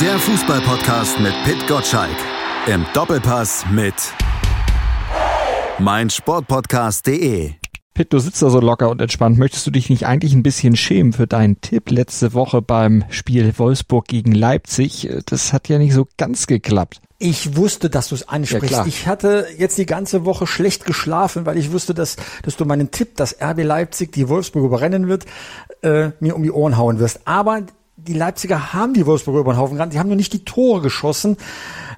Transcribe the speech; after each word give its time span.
Der 0.00 0.18
Fußballpodcast 0.18 1.20
mit 1.20 1.32
Pit 1.44 1.66
Gottschalk. 1.66 2.16
Im 2.66 2.84
Doppelpass 2.92 3.64
mit 3.70 3.94
meinsportpodcast.de. 5.78 7.52
Pitt, 7.94 8.12
du 8.12 8.18
sitzt 8.18 8.42
da 8.42 8.50
so 8.50 8.60
locker 8.60 8.90
und 8.90 9.00
entspannt. 9.00 9.38
Möchtest 9.38 9.66
du 9.66 9.70
dich 9.70 9.88
nicht 9.88 10.06
eigentlich 10.06 10.34
ein 10.34 10.42
bisschen 10.42 10.76
schämen 10.76 11.14
für 11.14 11.26
deinen 11.26 11.62
Tipp 11.62 11.90
letzte 11.90 12.34
Woche 12.34 12.60
beim 12.60 13.04
Spiel 13.08 13.58
Wolfsburg 13.58 14.06
gegen 14.06 14.32
Leipzig? 14.32 15.08
Das 15.24 15.54
hat 15.54 15.70
ja 15.70 15.78
nicht 15.78 15.94
so 15.94 16.06
ganz 16.18 16.46
geklappt. 16.46 17.00
Ich 17.18 17.56
wusste, 17.56 17.88
dass 17.88 18.08
du 18.08 18.16
es 18.16 18.28
ansprichst. 18.28 18.70
Ja, 18.72 18.84
ich 18.84 19.06
hatte 19.06 19.46
jetzt 19.56 19.78
die 19.78 19.86
ganze 19.86 20.26
Woche 20.26 20.46
schlecht 20.46 20.84
geschlafen, 20.84 21.46
weil 21.46 21.56
ich 21.56 21.72
wusste, 21.72 21.94
dass, 21.94 22.16
dass 22.42 22.56
du 22.56 22.66
meinen 22.66 22.90
Tipp, 22.90 23.16
dass 23.16 23.40
RB 23.40 23.62
Leipzig 23.64 24.12
die 24.12 24.28
Wolfsburg 24.28 24.66
überrennen 24.66 25.08
wird, 25.08 25.24
äh, 25.80 26.10
mir 26.20 26.36
um 26.36 26.42
die 26.42 26.50
Ohren 26.50 26.76
hauen 26.76 26.98
wirst. 26.98 27.20
Aber 27.24 27.62
die 28.06 28.14
Leipziger 28.14 28.72
haben 28.72 28.94
die 28.94 29.06
Wolfsburger 29.06 29.40
über 29.40 29.52
den 29.52 29.58
Haufen 29.58 29.76
gerannt. 29.76 29.92
Die 29.92 29.98
haben 29.98 30.08
nur 30.08 30.16
nicht 30.16 30.32
die 30.32 30.44
Tore 30.44 30.80
geschossen. 30.80 31.36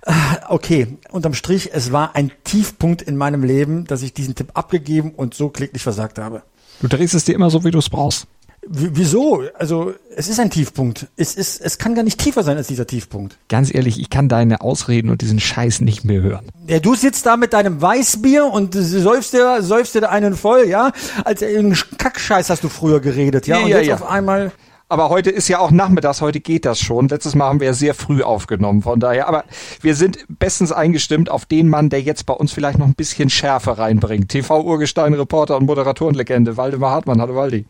Äh, 0.03 0.13
okay, 0.49 0.99
unterm 1.11 1.35
Strich, 1.35 1.71
es 1.73 1.93
war 1.93 2.15
ein 2.15 2.33
Tiefpunkt 2.45 3.03
in 3.03 3.17
meinem 3.17 3.43
Leben, 3.43 3.85
dass 3.85 4.03
ich 4.03 4.15
diesen 4.15 4.35
Tipp 4.35 4.51
abgegeben 4.55 5.13
und 5.13 5.35
so 5.35 5.49
kläglich 5.49 5.83
versagt 5.83 6.19
habe. 6.19 6.43
Du 6.81 6.89
drehst 6.89 7.15
es 7.15 7.25
dir 7.25 7.35
immer 7.35 7.51
so, 7.51 7.65
wie 7.65 7.71
du 7.71 7.79
es 7.79 7.91
brauchst. 7.91 8.27
W 8.71 8.91
wieso? 8.93 9.43
Also, 9.55 9.95
es 10.15 10.29
ist 10.29 10.39
ein 10.41 10.51
Tiefpunkt. 10.51 11.07
Es 11.17 11.35
ist, 11.35 11.61
es 11.61 11.79
kann 11.79 11.95
gar 11.95 12.03
nicht 12.03 12.19
tiefer 12.19 12.43
sein 12.43 12.57
als 12.57 12.67
dieser 12.67 12.87
Tiefpunkt. 12.87 13.39
Ganz 13.49 13.73
ehrlich, 13.75 13.99
ich 14.01 14.11
kann 14.11 14.29
deine 14.29 14.61
Ausreden 14.61 15.11
und 15.11 15.23
diesen 15.23 15.41
Scheiß 15.41 15.81
nicht 15.81 16.05
mehr 16.05 16.21
hören. 16.21 16.47
Ja, 16.67 16.79
du 16.79 16.95
sitzt 16.95 17.25
da 17.25 17.37
mit 17.37 17.53
deinem 17.53 17.81
Weißbier 17.81 18.45
und 18.45 18.75
säufst 18.75 19.33
dir, 19.33 19.63
säufst 19.63 19.95
dir 19.95 20.11
einen 20.11 20.37
voll, 20.37 20.67
ja? 20.69 20.93
Als 21.25 21.43
einen 21.43 21.77
Kackscheiß 21.99 22.51
hast 22.51 22.63
du 22.63 22.69
früher 22.69 23.01
geredet, 23.01 23.47
ja? 23.47 23.59
ja 23.59 23.65
und 23.65 23.71
ja, 23.71 23.79
jetzt 23.79 23.87
ja. 23.89 23.95
auf 23.95 24.09
einmal. 24.09 24.53
Aber 24.91 25.11
heute 25.11 25.29
ist 25.29 25.49
ja 25.49 25.59
auch 25.59 25.71
nachmittags, 25.71 26.23
heute 26.23 26.41
geht 26.41 26.65
das 26.65 26.81
schon. 26.81 27.09
Letztes 27.09 27.35
Mal 27.35 27.49
haben 27.49 27.61
wir 27.61 27.75
sehr 27.75 27.93
früh 27.93 28.23
aufgenommen, 28.23 28.81
von 28.81 28.99
daher. 28.99 29.29
Aber 29.29 29.45
wir 29.83 29.95
sind 29.95 30.25
bestens 30.29 30.73
eingestimmt 30.73 31.31
auf 31.31 31.45
den 31.45 31.69
Mann, 31.69 31.91
der 31.91 32.01
jetzt 32.01 32.25
bei 32.25 32.33
uns 32.33 32.53
vielleicht 32.53 32.79
noch 32.79 32.87
ein 32.87 32.95
bisschen 32.95 33.29
Schärfe 33.29 33.77
reinbringt. 33.77 34.31
TV-Urgestein, 34.31 35.13
Reporter 35.13 35.59
und 35.59 35.67
Moderatorenlegende, 35.67 36.57
Waldemar 36.57 36.93
Hartmann. 36.93 37.21
Hallo 37.21 37.37
Waldi. 37.37 37.67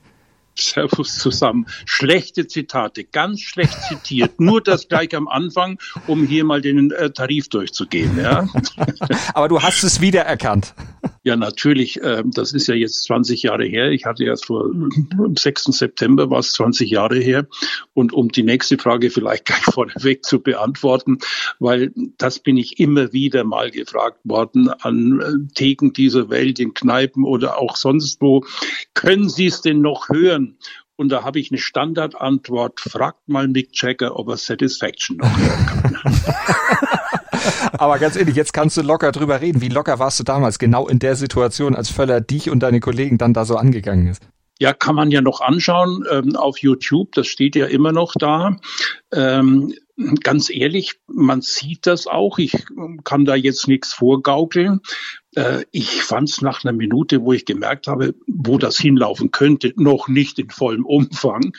Servus 0.55 1.19
zusammen. 1.19 1.67
Schlechte 1.87 2.47
Zitate, 2.47 3.05
ganz 3.05 3.41
schlecht 3.41 3.77
zitiert. 3.89 4.41
Nur 4.41 4.61
das 4.61 4.89
gleich 4.89 5.15
am 5.17 5.27
Anfang, 5.27 5.79
um 6.07 6.25
hier 6.25 6.45
mal 6.45 6.61
den 6.61 6.91
äh, 6.93 7.11
Tarif 7.11 7.49
durchzugehen. 7.49 8.17
Ja? 8.19 8.49
Aber 9.35 9.49
du 9.49 9.61
hast 9.61 9.83
es 9.83 10.01
wiedererkannt. 10.01 10.75
Ja, 11.29 11.37
natürlich. 11.37 12.03
Äh, 12.03 12.23
das 12.25 12.55
ist 12.55 12.69
ja 12.69 12.75
jetzt 12.75 13.05
20 13.05 13.43
Jahre 13.43 13.67
her. 13.67 13.91
Ich 13.91 14.07
hatte 14.07 14.25
ja 14.25 14.35
vor 14.43 14.65
am 14.65 15.37
6. 15.37 15.65
September 15.65 16.31
war 16.31 16.39
es 16.39 16.55
20 16.55 16.89
Jahre 16.89 17.19
her. 17.19 17.47
Und 17.93 18.15
um 18.15 18.31
die 18.31 18.43
nächste 18.43 18.79
Frage 18.79 19.11
vielleicht 19.11 19.45
gleich 19.45 19.63
vorneweg 19.65 20.25
zu 20.25 20.41
beantworten, 20.41 21.19
weil 21.59 21.93
das 22.17 22.39
bin 22.39 22.57
ich 22.57 22.81
immer 22.81 23.13
wieder 23.13 23.45
mal 23.45 23.71
gefragt 23.71 24.21
worden 24.25 24.71
an 24.71 25.21
äh, 25.21 25.53
Theken 25.55 25.93
dieser 25.93 26.31
Welt, 26.31 26.61
in 26.61 26.73
Kneipen 26.73 27.25
oder 27.25 27.59
auch 27.59 27.77
sonst 27.77 28.23
wo. 28.23 28.47
Können 28.95 29.29
Sie 29.29 29.49
es 29.49 29.61
denn 29.61 29.83
noch 29.83 30.09
hören? 30.09 30.57
Und 30.97 31.11
da 31.11 31.25
habe 31.25 31.41
ich 31.41 31.51
eine 31.51 31.59
Standardantwort. 31.59 32.81
Fragt 32.81 33.29
mal 33.29 33.49
Mick 33.49 33.69
Jagger, 33.75 34.19
ob 34.19 34.29
er 34.31 34.39
Satisfaction 34.39 35.19
noch 35.19 35.39
hören 35.39 35.67
kann. 35.67 36.21
Aber 37.79 37.99
ganz 37.99 38.17
ehrlich, 38.17 38.37
jetzt 38.37 38.53
kannst 38.53 38.77
du 38.77 38.83
locker 38.83 39.13
drüber 39.13 39.41
reden. 39.41 39.61
Wie 39.61 39.69
locker 39.69 39.99
warst 39.99 40.19
du 40.21 40.25
damals 40.25 40.59
genau 40.59 40.89
in 40.89 40.99
der 40.99 41.17
Situation, 41.17 41.75
als 41.75 41.91
Völler 41.91 42.21
dich 42.21 42.51
und 42.51 42.61
deine 42.61 42.81
Kollegen 42.81 43.19
dann 43.19 43.35
da 43.35 43.45
so 43.45 43.57
angegangen 43.57 44.09
ist? 44.09 44.23
Ja, 44.61 44.73
kann 44.73 44.97
man 44.97 45.11
ja 45.11 45.21
noch 45.21 45.41
anschauen 45.41 46.05
ähm, 46.11 46.35
auf 46.35 46.59
YouTube. 46.59 47.13
Das 47.13 47.29
steht 47.29 47.55
ja 47.55 47.67
immer 47.67 47.93
noch 47.93 48.15
da. 48.19 48.57
Ähm, 49.13 49.73
ganz 50.23 50.51
ehrlich, 50.51 51.01
man 51.07 51.43
sieht 51.43 51.87
das 51.87 52.07
auch. 52.07 52.39
Ich 52.39 52.53
kann 53.05 53.25
da 53.25 53.35
jetzt 53.35 53.67
nichts 53.67 53.93
vorgaukeln. 53.93 54.81
Äh, 55.35 55.65
ich 55.73 56.03
fand 56.03 56.29
es 56.29 56.41
nach 56.41 56.65
einer 56.65 56.73
Minute, 56.73 57.23
wo 57.23 57.33
ich 57.33 57.45
gemerkt 57.45 57.87
habe, 57.87 58.15
wo 58.27 58.59
das 58.59 58.79
hinlaufen 58.79 59.31
könnte, 59.31 59.73
noch 59.77 60.09
nicht 60.09 60.39
in 60.39 60.51
vollem 60.51 60.87
Umfang. 60.87 61.53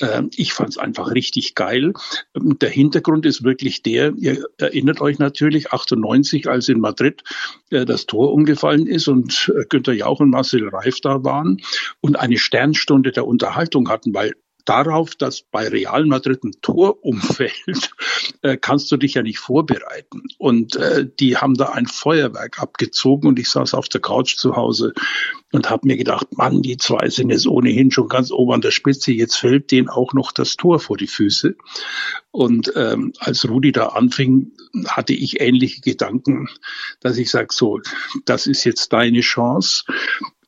Äh, 0.00 0.22
ich 0.34 0.52
fand 0.52 0.70
es 0.70 0.78
einfach 0.78 1.12
richtig 1.12 1.54
geil. 1.54 1.92
Der 2.34 2.70
Hintergrund 2.70 3.26
ist 3.26 3.44
wirklich 3.44 3.82
der, 3.82 4.14
ihr 4.16 4.44
erinnert 4.58 5.00
euch 5.00 5.18
natürlich, 5.18 5.72
98, 5.72 6.48
als 6.48 6.68
in 6.68 6.80
Madrid 6.80 7.22
äh, 7.70 7.84
das 7.84 8.06
Tor 8.06 8.32
umgefallen 8.32 8.86
ist 8.86 9.08
und 9.08 9.52
Günter 9.68 9.92
Jauch 9.92 10.20
und 10.20 10.30
Marcel 10.30 10.68
Reif 10.68 11.00
da 11.00 11.22
waren 11.22 11.60
und 12.00 12.18
eine 12.18 12.38
Sternstunde 12.38 13.12
der 13.12 13.26
Unterhaltung 13.26 13.88
hatten, 13.88 14.14
weil 14.14 14.32
darauf, 14.64 15.14
dass 15.14 15.42
bei 15.42 15.68
Real 15.68 16.06
Madrid 16.06 16.44
ein 16.44 16.52
Tor 16.62 17.04
umfällt, 17.04 17.90
äh, 18.42 18.56
kannst 18.56 18.90
du 18.90 18.96
dich 18.96 19.14
ja 19.14 19.22
nicht 19.22 19.38
vorbereiten. 19.38 20.22
Und 20.38 20.76
äh, 20.76 21.06
die 21.20 21.36
haben 21.36 21.54
da 21.54 21.70
ein 21.70 21.86
Feuerwerk 21.86 22.60
abgezogen 22.60 23.28
und 23.28 23.38
ich 23.38 23.50
saß 23.50 23.74
auf 23.74 23.88
der 23.88 24.00
Couch 24.00 24.36
zu 24.36 24.56
Hause 24.56 24.94
und 25.52 25.70
habe 25.70 25.86
mir 25.86 25.96
gedacht, 25.96 26.36
Mann, 26.36 26.62
die 26.62 26.76
zwei 26.76 27.08
sind 27.08 27.30
jetzt 27.30 27.46
ohnehin 27.46 27.90
schon 27.90 28.08
ganz 28.08 28.30
oben 28.30 28.54
an 28.54 28.60
der 28.60 28.70
Spitze, 28.70 29.12
jetzt 29.12 29.36
fällt 29.36 29.70
denen 29.70 29.88
auch 29.88 30.12
noch 30.12 30.32
das 30.32 30.56
Tor 30.56 30.80
vor 30.80 30.96
die 30.96 31.06
Füße. 31.06 31.56
Und 32.30 32.72
ähm, 32.74 33.12
als 33.20 33.48
Rudi 33.48 33.70
da 33.70 33.88
anfing, 33.88 34.52
hatte 34.88 35.12
ich 35.12 35.40
ähnliche 35.40 35.80
Gedanken, 35.80 36.48
dass 37.00 37.18
ich 37.18 37.30
sage, 37.30 37.48
so, 37.52 37.80
das 38.24 38.46
ist 38.46 38.64
jetzt 38.64 38.92
deine 38.92 39.20
Chance. 39.20 39.84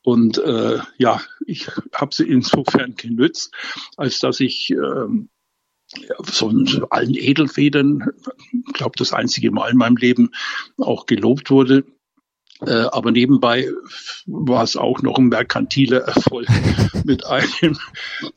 Und 0.03 0.37
äh, 0.37 0.79
ja, 0.97 1.21
ich 1.47 1.67
habe 1.93 2.13
sie 2.13 2.25
insofern 2.25 2.95
genützt, 2.95 3.53
als 3.95 4.19
dass 4.19 4.39
ich 4.39 4.69
ähm, 4.71 5.29
so 6.25 6.51
allen 6.89 7.15
Edelfedern, 7.15 8.03
ich 8.51 8.73
glaube, 8.73 8.97
das 8.97 9.13
einzige 9.13 9.51
Mal 9.51 9.71
in 9.71 9.77
meinem 9.77 9.95
Leben 9.95 10.31
auch 10.77 11.05
gelobt 11.05 11.49
wurde. 11.49 11.85
Äh, 12.65 12.71
aber 12.91 13.11
nebenbei 13.11 13.69
war 14.25 14.63
es 14.63 14.75
auch 14.75 15.03
noch 15.03 15.19
ein 15.19 15.27
merkantiler 15.27 15.99
Erfolg 15.99 16.47
mit 17.05 17.25
einem 17.25 17.77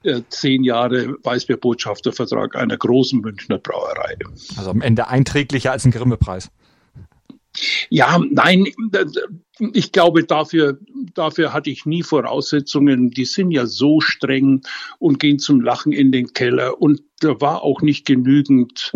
äh, 0.03 0.21
zehn 0.29 0.63
Jahre 0.63 1.17
Weißbierbotschaftervertrag 1.23 2.55
einer 2.55 2.77
großen 2.77 3.21
Münchner 3.21 3.59
Brauerei. 3.59 4.17
Also 4.57 4.71
am 4.71 4.83
Ende 4.83 5.09
einträglicher 5.09 5.73
als 5.73 5.87
ein 5.87 5.91
Grimme-Preis. 5.91 6.51
Ja, 7.89 8.19
nein, 8.31 8.67
ich 9.73 9.93
glaube, 9.93 10.25
dafür, 10.25 10.79
dafür 11.15 11.53
hatte 11.53 11.71
ich 11.71 11.87
nie 11.87 12.03
Voraussetzungen. 12.03 13.11
Die 13.11 13.25
sind 13.25 13.51
ja 13.51 13.67
so 13.67 14.01
streng 14.01 14.63
und 14.99 15.21
gehen 15.21 15.39
zum 15.39 15.61
Lachen 15.61 15.93
in 15.93 16.13
den 16.13 16.33
Keller. 16.33 16.81
Und 16.81 17.03
da 17.21 17.41
war 17.41 17.63
auch 17.63 17.83
nicht 17.83 18.07
genügend 18.07 18.93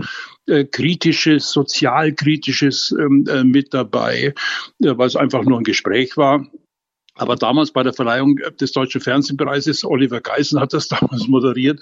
äh, 0.47 0.65
kritisches, 0.65 1.51
sozialkritisches 1.51 2.95
ähm, 2.99 3.27
äh, 3.29 3.45
mit 3.45 3.75
dabei, 3.75 4.35
äh, 4.83 4.97
weil 4.97 5.07
es 5.07 5.17
einfach 5.17 5.45
nur 5.45 5.59
ein 5.59 5.65
Gespräch 5.65 6.17
war. 6.17 6.47
Aber 7.17 7.37
damals 7.37 7.71
bei 7.71 7.83
der 7.83 7.93
Verleihung 7.93 8.41
des 8.61 8.73
Deutschen 8.73 9.01
Fernsehpreises, 9.01 9.85
Oliver 9.85 10.21
Geisen 10.21 10.61
hat 10.61 10.73
das 10.73 10.89
damals 10.89 11.29
moderiert, 11.29 11.81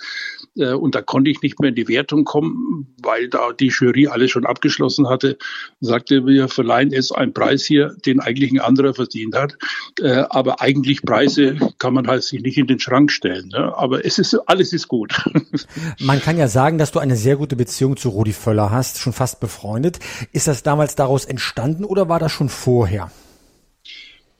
äh, 0.57 0.73
und 0.73 0.95
da 0.95 1.03
konnte 1.03 1.31
ich 1.31 1.43
nicht 1.43 1.61
mehr 1.61 1.71
in 1.71 1.75
die 1.75 1.89
Wertung 1.89 2.25
kommen, 2.25 2.95
weil 3.03 3.29
da 3.29 3.53
die 3.53 3.69
Jury 3.69 4.09
alles 4.09 4.31
schon 4.31 4.47
abgeschlossen 4.47 5.09
hatte, 5.09 5.39
sagte, 5.81 6.27
wir 6.27 6.49
verleihen 6.49 6.91
jetzt 6.91 7.15
einen 7.15 7.33
Preis 7.33 7.65
hier, 7.65 7.95
den 8.05 8.21
eigentlich 8.21 8.53
ein 8.53 8.61
anderer 8.61 8.95
verdient 8.95 9.35
hat. 9.35 9.57
Äh, 10.01 10.25
aber 10.31 10.61
eigentlich 10.61 11.03
Preise 11.03 11.57
kann 11.79 11.95
man 11.95 12.07
halt 12.07 12.23
sich 12.23 12.43
nicht 12.43 12.59
in 12.59 12.67
den 12.67 12.79
Schrank 12.79 13.11
stellen. 13.11 13.49
Ne? 13.49 13.73
Aber 13.77 14.05
es 14.05 14.19
ist, 14.19 14.35
alles 14.47 14.73
ist 14.73 14.89
gut. 14.89 15.25
Man 16.01 16.21
kann 16.21 16.37
ja 16.37 16.49
sagen, 16.49 16.79
dass 16.79 16.93
du 16.93 16.99
eine 16.99 17.17
sehr 17.17 17.37
gute 17.37 17.57
Beziehung 17.57 17.97
zu 17.97 18.11
Rudi 18.11 18.33
Völler 18.33 18.71
hast, 18.71 18.99
schon 18.99 19.13
fast 19.13 19.41
befreundet. 19.41 19.99
Ist 20.33 20.49
das 20.49 20.63
damals 20.63 20.95
daraus 20.95 21.25
entstanden 21.25 21.85
oder 21.85 22.09
war 22.09 22.19
das 22.19 22.33
schon 22.33 22.49
vorher? 22.49 23.11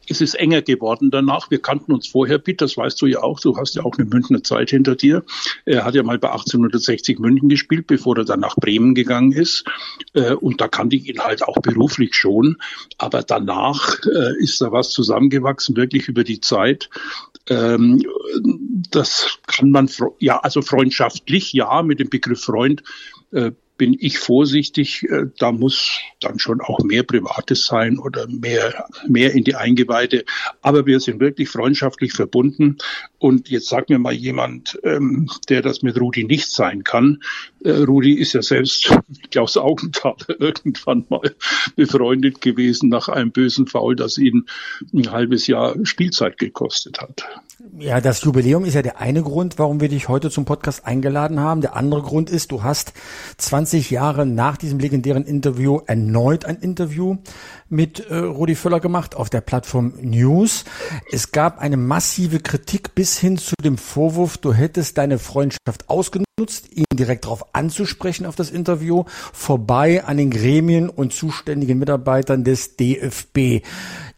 Es 0.09 0.21
ist 0.21 0.35
enger 0.35 0.63
geworden 0.63 1.11
danach. 1.11 1.51
Wir 1.51 1.61
kannten 1.61 1.93
uns 1.93 2.09
vorher, 2.09 2.39
Pete, 2.39 2.65
das 2.65 2.77
weißt 2.77 3.01
du 3.01 3.07
ja 3.07 3.23
auch. 3.23 3.41
Du 3.41 3.57
hast 3.57 3.75
ja 3.75 3.85
auch 3.85 3.97
eine 3.97 4.09
Münchner 4.09 4.43
Zeit 4.43 4.71
hinter 4.71 4.97
dir. 4.97 5.25
Er 5.65 5.85
hat 5.85 5.95
ja 5.95 6.03
mal 6.03 6.19
bei 6.19 6.31
1860 6.31 7.19
München 7.19 7.49
gespielt, 7.49 7.87
bevor 7.87 8.17
er 8.19 8.25
dann 8.25 8.41
nach 8.41 8.57
Bremen 8.57 8.95
gegangen 8.95 9.33
ist. 9.33 9.65
Äh, 10.15 10.35
und 10.35 10.61
da 10.61 10.69
kannte 10.69 10.97
ich 10.97 11.09
ihn 11.09 11.21
halt 11.21 11.43
auch 11.43 11.59
beruflich 11.59 12.15
schon. 12.15 12.57
Aber 12.99 13.23
danach 13.23 13.99
äh, 14.05 14.43
ist 14.43 14.61
da 14.61 14.73
was 14.73 14.91
zusammengewachsen, 14.91 15.77
wirklich 15.77 16.09
über 16.09 16.25
die 16.25 16.41
Zeit. 16.41 16.91
Ähm, 17.49 18.03
das 18.91 19.39
kann 19.47 19.71
man, 19.71 19.91
ja, 20.19 20.39
also 20.41 20.63
freundschaftlich, 20.63 21.53
ja, 21.53 21.83
mit 21.83 22.01
dem 22.01 22.09
Begriff 22.09 22.43
Freund 22.43 22.83
äh, 23.33 23.53
bin 23.77 23.97
ich 23.99 24.19
vorsichtig. 24.19 25.05
Äh, 25.05 25.27
da 25.39 25.53
muss 25.53 25.99
dann 26.21 26.39
schon 26.39 26.61
auch 26.61 26.81
mehr 26.81 27.03
Privates 27.03 27.67
sein 27.67 27.99
oder 27.99 28.27
mehr, 28.29 28.87
mehr 29.09 29.33
in 29.33 29.45
die 29.45 29.55
Eingeweide. 29.55 30.25
Aber 30.61 30.87
wir 30.87 31.01
sind 31.01 31.21
wirklich 31.21 31.49
freundschaftlich 31.49 32.13
verbunden. 32.13 32.79
Und 33.19 33.49
jetzt 33.49 33.69
sagt 33.69 33.91
mir 33.91 33.99
mal 33.99 34.13
jemand, 34.13 34.79
ähm, 34.85 35.29
der 35.49 35.63
das 35.63 35.83
mit 35.83 36.01
Rudi 36.01 36.25
nicht 36.25 36.51
sein 36.51 36.85
kann. 36.85 37.23
Äh, 37.65 37.71
Rudi 37.71 38.15
ist 38.15 38.33
ja 38.33 38.43
selbst 38.43 38.91
mit 39.09 39.31
Klaus 39.31 39.57
Augenthaler 39.57 40.17
irgendwann 40.41 41.07
mal 41.09 41.35
befreundet 41.77 42.41
gewesen 42.41 42.89
nach 42.89 43.09
einem 43.09 43.33
bösen 43.33 43.67
Foul, 43.67 43.97
das 43.97 44.19
ihn 44.19 44.47
ein 44.93 45.11
halbes 45.11 45.47
Jahr 45.47 45.75
Spielzeit 45.85 46.39
gekostet 46.39 47.01
hat. 47.01 47.25
Ja, 47.79 48.01
das 48.01 48.23
Jubiläum 48.25 48.65
ist 48.65 48.75
ja 48.75 48.83
der 48.83 48.99
eine 48.99 49.23
Grund, 49.23 49.59
warum 49.59 49.81
wir 49.81 49.89
dich 49.89 50.09
heute 50.09 50.31
zum 50.31 50.45
Podcast 50.45 50.85
eingeladen 50.85 51.39
haben. 51.39 51.61
Der 51.61 51.77
andere 51.77 52.03
Grund 52.03 52.29
ist, 52.29 52.51
du 52.51 52.65
hast 52.65 52.93
20 53.39 53.62
20 53.63 53.93
Jahre 53.93 54.27
nach 54.27 54.57
diesem 54.57 54.81
legendären 54.81 55.25
Interview 55.25 55.79
erneut 55.87 56.47
ein 56.47 56.57
Interview 56.57 57.19
mit 57.69 58.01
äh, 58.11 58.17
Rudi 58.17 58.57
Völler 58.57 58.81
gemacht 58.81 59.15
auf 59.15 59.31
der 59.31 59.41
Plattform 59.41 59.93
News. 60.01 60.65
Es 61.13 61.31
gab 61.31 61.61
eine 61.61 61.77
massive 61.77 62.41
Kritik 62.41 62.97
bis 62.97 63.19
hin 63.19 63.39
zu 63.39 63.55
dem 63.63 63.79
Vorwurf, 63.79 64.37
du 64.37 64.53
hättest 64.53 64.99
deine 64.99 65.21
Freundschaft 65.21 65.89
ausgenutzt, 65.89 66.73
ihn 66.75 66.87
direkt 66.93 67.25
darauf 67.25 67.55
anzusprechen 67.55 68.27
auf 68.27 68.35
das 68.35 68.51
Interview, 68.51 69.05
vorbei 69.33 70.03
an 70.03 70.17
den 70.17 70.31
Gremien 70.31 70.89
und 70.89 71.13
zuständigen 71.13 71.79
Mitarbeitern 71.79 72.43
des 72.43 72.75
DFB. 72.75 73.65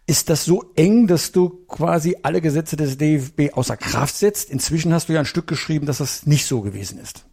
Ist 0.07 0.31
das 0.31 0.47
so 0.47 0.73
eng, 0.75 1.07
dass 1.07 1.33
du 1.33 1.51
quasi 1.69 2.17
alle 2.23 2.41
Gesetze 2.41 2.77
des 2.77 2.97
DFB 2.97 3.53
außer 3.53 3.77
Kraft 3.77 4.17
setzt? 4.17 4.49
Inzwischen 4.49 4.95
hast 4.95 5.11
du 5.11 5.13
ja 5.13 5.21
ein 5.21 5.27
Stück 5.27 5.47
geschrieben, 5.47 5.85
dass 5.85 5.99
das 5.99 6.25
nicht 6.25 6.47
so 6.47 6.63
gewesen 6.63 6.99
ist. 6.99 7.27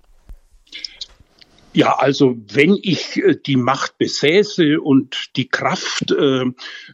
Ja, 1.74 1.96
also 1.96 2.36
wenn 2.52 2.78
ich 2.82 3.18
äh, 3.18 3.36
die 3.36 3.56
Macht 3.56 3.98
besäße 3.98 4.82
und 4.82 5.32
die 5.36 5.48
Kraft, 5.48 6.12
äh, 6.12 6.46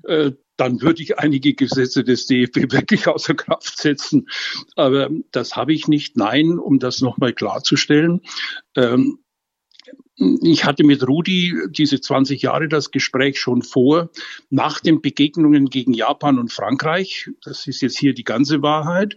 äh, 0.04 0.34
dann 0.56 0.82
würde 0.82 1.04
ich 1.04 1.20
einige 1.20 1.54
Gesetze 1.54 2.04
des 2.04 2.28
DFB 2.28 2.56
wirklich 2.72 3.08
außer 3.08 3.34
Kraft 3.34 3.78
setzen. 3.78 4.28
Aber 4.76 5.10
das 5.32 5.56
habe 5.56 5.74
ich 5.74 5.88
nicht. 5.88 6.18
Nein, 6.18 6.60
um 6.60 6.80
das 6.80 7.02
nochmal 7.02 7.34
klarzustellen. 7.34 8.22
Ähm, 8.76 9.20
ich 10.42 10.66
hatte 10.66 10.84
mit 10.84 11.08
Rudi 11.08 11.56
diese 11.70 12.02
20 12.02 12.42
Jahre 12.42 12.68
das 12.68 12.90
Gespräch 12.90 13.40
schon 13.40 13.62
vor, 13.62 14.10
nach 14.50 14.80
den 14.80 15.02
Begegnungen 15.02 15.68
gegen 15.68 15.94
Japan 15.94 16.40
und 16.40 16.52
Frankreich. 16.52 17.30
Das 17.44 17.68
ist 17.68 17.82
jetzt 17.82 18.00
hier 18.00 18.14
die 18.14 18.24
ganze 18.24 18.64
Wahrheit. 18.64 19.16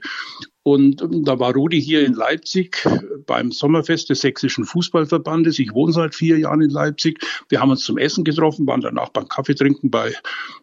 Und 0.70 1.02
da 1.26 1.40
war 1.40 1.52
Rudi 1.52 1.82
hier 1.82 2.06
in 2.06 2.14
Leipzig 2.14 2.86
beim 3.26 3.50
Sommerfest 3.50 4.08
des 4.08 4.20
Sächsischen 4.20 4.64
Fußballverbandes. 4.64 5.58
Ich 5.58 5.74
wohne 5.74 5.92
seit 5.92 6.14
vier 6.14 6.38
Jahren 6.38 6.62
in 6.62 6.70
Leipzig. 6.70 7.18
Wir 7.48 7.60
haben 7.60 7.70
uns 7.70 7.82
zum 7.82 7.98
Essen 7.98 8.22
getroffen, 8.22 8.68
waren 8.68 8.80
danach 8.80 9.08
beim 9.08 9.26
Kaffee 9.26 9.54
trinken 9.54 9.90
bei 9.90 10.14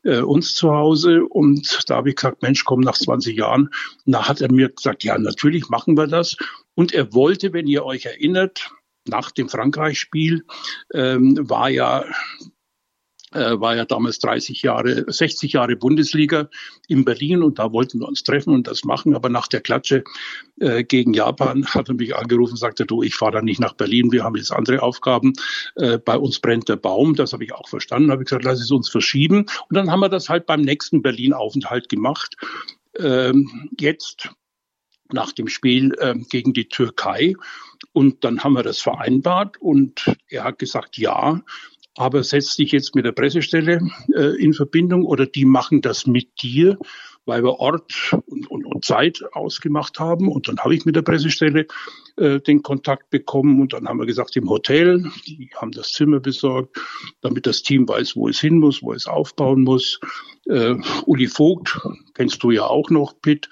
äh, 0.04 0.20
uns 0.20 0.56
zu 0.56 0.72
Hause. 0.72 1.26
Und 1.26 1.84
da 1.88 1.98
habe 1.98 2.10
ich 2.10 2.16
gesagt, 2.16 2.42
Mensch, 2.42 2.64
komm 2.64 2.80
nach 2.80 2.98
20 2.98 3.38
Jahren. 3.38 3.70
Und 4.06 4.14
da 4.14 4.30
hat 4.30 4.40
er 4.40 4.50
mir 4.50 4.70
gesagt, 4.70 5.04
ja, 5.04 5.18
natürlich 5.18 5.68
machen 5.68 5.98
wir 5.98 6.08
das. 6.08 6.38
Und 6.74 6.94
er 6.94 7.14
wollte, 7.14 7.52
wenn 7.52 7.68
ihr 7.68 7.84
euch 7.84 8.06
erinnert, 8.06 8.72
nach 9.06 9.32
dem 9.32 9.50
Frankreich-Spiel 9.50 10.46
ähm, 10.94 11.38
war 11.50 11.70
ja 11.70 12.06
äh, 13.38 13.60
war 13.60 13.76
ja 13.76 13.86
damals 13.86 14.20
30 14.20 14.62
Jahre, 14.64 15.06
60 15.08 15.54
Jahre 15.54 15.76
Bundesliga 15.76 16.50
in 16.88 17.06
Berlin 17.06 17.44
und 17.44 17.60
da 17.60 17.72
wollten 17.72 18.00
wir 18.00 18.08
uns 18.08 18.24
treffen 18.24 18.54
und 18.54 18.68
das 18.68 18.84
machen. 18.84 19.16
Aber 19.16 19.30
nach 19.30 19.48
der 19.48 19.62
Klatsche 19.62 20.04
äh, 20.60 20.84
gegen 20.84 21.14
Japan 21.14 21.66
hat 21.74 21.90
er 21.90 21.96
mich 21.96 22.16
angerufen 22.16 22.54
und 22.54 22.58
sagte, 22.58 22.86
du, 22.86 23.04
ich 23.04 23.16
fahre 23.16 23.34
da 23.34 23.42
nicht 23.42 23.60
nach 23.60 23.74
Berlin, 23.74 24.12
wir 24.12 24.24
haben 24.24 24.36
jetzt 24.36 24.52
andere 24.52 24.82
Aufgaben. 24.82 25.34
Äh, 25.76 26.00
bei 26.00 26.18
uns 26.18 26.40
brennt 26.40 26.68
der 26.70 26.78
Baum, 26.78 27.16
das 27.16 27.34
habe 27.34 27.44
ich 27.44 27.54
auch 27.54 27.70
verstanden. 27.70 28.12
habe 28.12 28.24
ich 28.24 28.30
gesagt, 28.30 28.46
lass 28.46 28.60
es 28.60 28.72
uns 28.72 28.90
verschieben. 28.90 29.46
Und 29.70 29.76
dann 29.76 29.92
haben 29.92 30.00
wir 30.00 30.10
das 30.10 30.30
halt 30.30 30.46
beim 30.46 30.62
nächsten 30.62 31.02
Berlin-Aufenthalt 31.02 31.90
gemacht. 31.90 32.36
Ähm, 32.98 33.70
jetzt 33.80 34.30
nach 35.12 35.32
dem 35.32 35.48
Spiel 35.48 35.94
äh, 36.00 36.16
gegen 36.30 36.54
die 36.54 36.68
Türkei. 36.68 37.36
Und 37.94 38.24
dann 38.24 38.44
haben 38.44 38.54
wir 38.54 38.64
das 38.64 38.80
vereinbart 38.80 39.58
und 39.60 40.16
er 40.30 40.44
hat 40.44 40.60
gesagt, 40.60 40.98
ja, 40.98 41.42
aber 41.98 42.24
setz 42.24 42.56
dich 42.56 42.72
jetzt 42.72 42.96
mit 42.96 43.06
der 43.06 43.12
Pressestelle 43.12 43.82
äh, 44.14 44.42
in 44.42 44.54
Verbindung 44.54 45.04
oder 45.04 45.26
die 45.26 45.46
machen 45.46 45.82
das 45.82 46.06
mit 46.08 46.42
dir, 46.42 46.78
weil 47.26 47.44
wir 47.44 47.60
Ort 47.60 48.16
und, 48.28 48.50
und, 48.50 48.66
und 48.66 48.86
Zeit 48.86 49.22
ausgemacht 49.34 50.00
haben. 50.00 50.32
Und 50.32 50.48
dann 50.48 50.60
habe 50.60 50.76
ich 50.76 50.86
mit 50.86 50.96
der 50.96 51.02
Pressestelle 51.02 51.68
äh, 52.16 52.40
den 52.40 52.62
Kontakt 52.62 53.10
bekommen 53.10 53.60
und 53.60 53.74
dann 53.74 53.88
haben 53.88 54.00
wir 54.00 54.06
gesagt, 54.06 54.36
im 54.38 54.50
Hotel, 54.50 55.12
die 55.26 55.50
haben 55.56 55.72
das 55.72 55.92
Zimmer 55.92 56.20
besorgt, 56.20 56.80
damit 57.22 57.46
das 57.46 57.64
Team 57.64 57.88
weiß, 57.88 58.16
wo 58.16 58.30
es 58.30 58.40
hin 58.40 58.60
muss, 58.60 58.82
wo 58.82 58.94
es 58.94 59.08
aufbauen 59.08 59.64
muss. 59.64 60.00
Äh, 60.46 60.76
Uli 61.06 61.28
Vogt, 61.28 61.80
kennst 62.14 62.42
du 62.44 62.52
ja 62.52 62.66
auch 62.66 62.90
noch, 62.90 63.20
Pitt, 63.22 63.50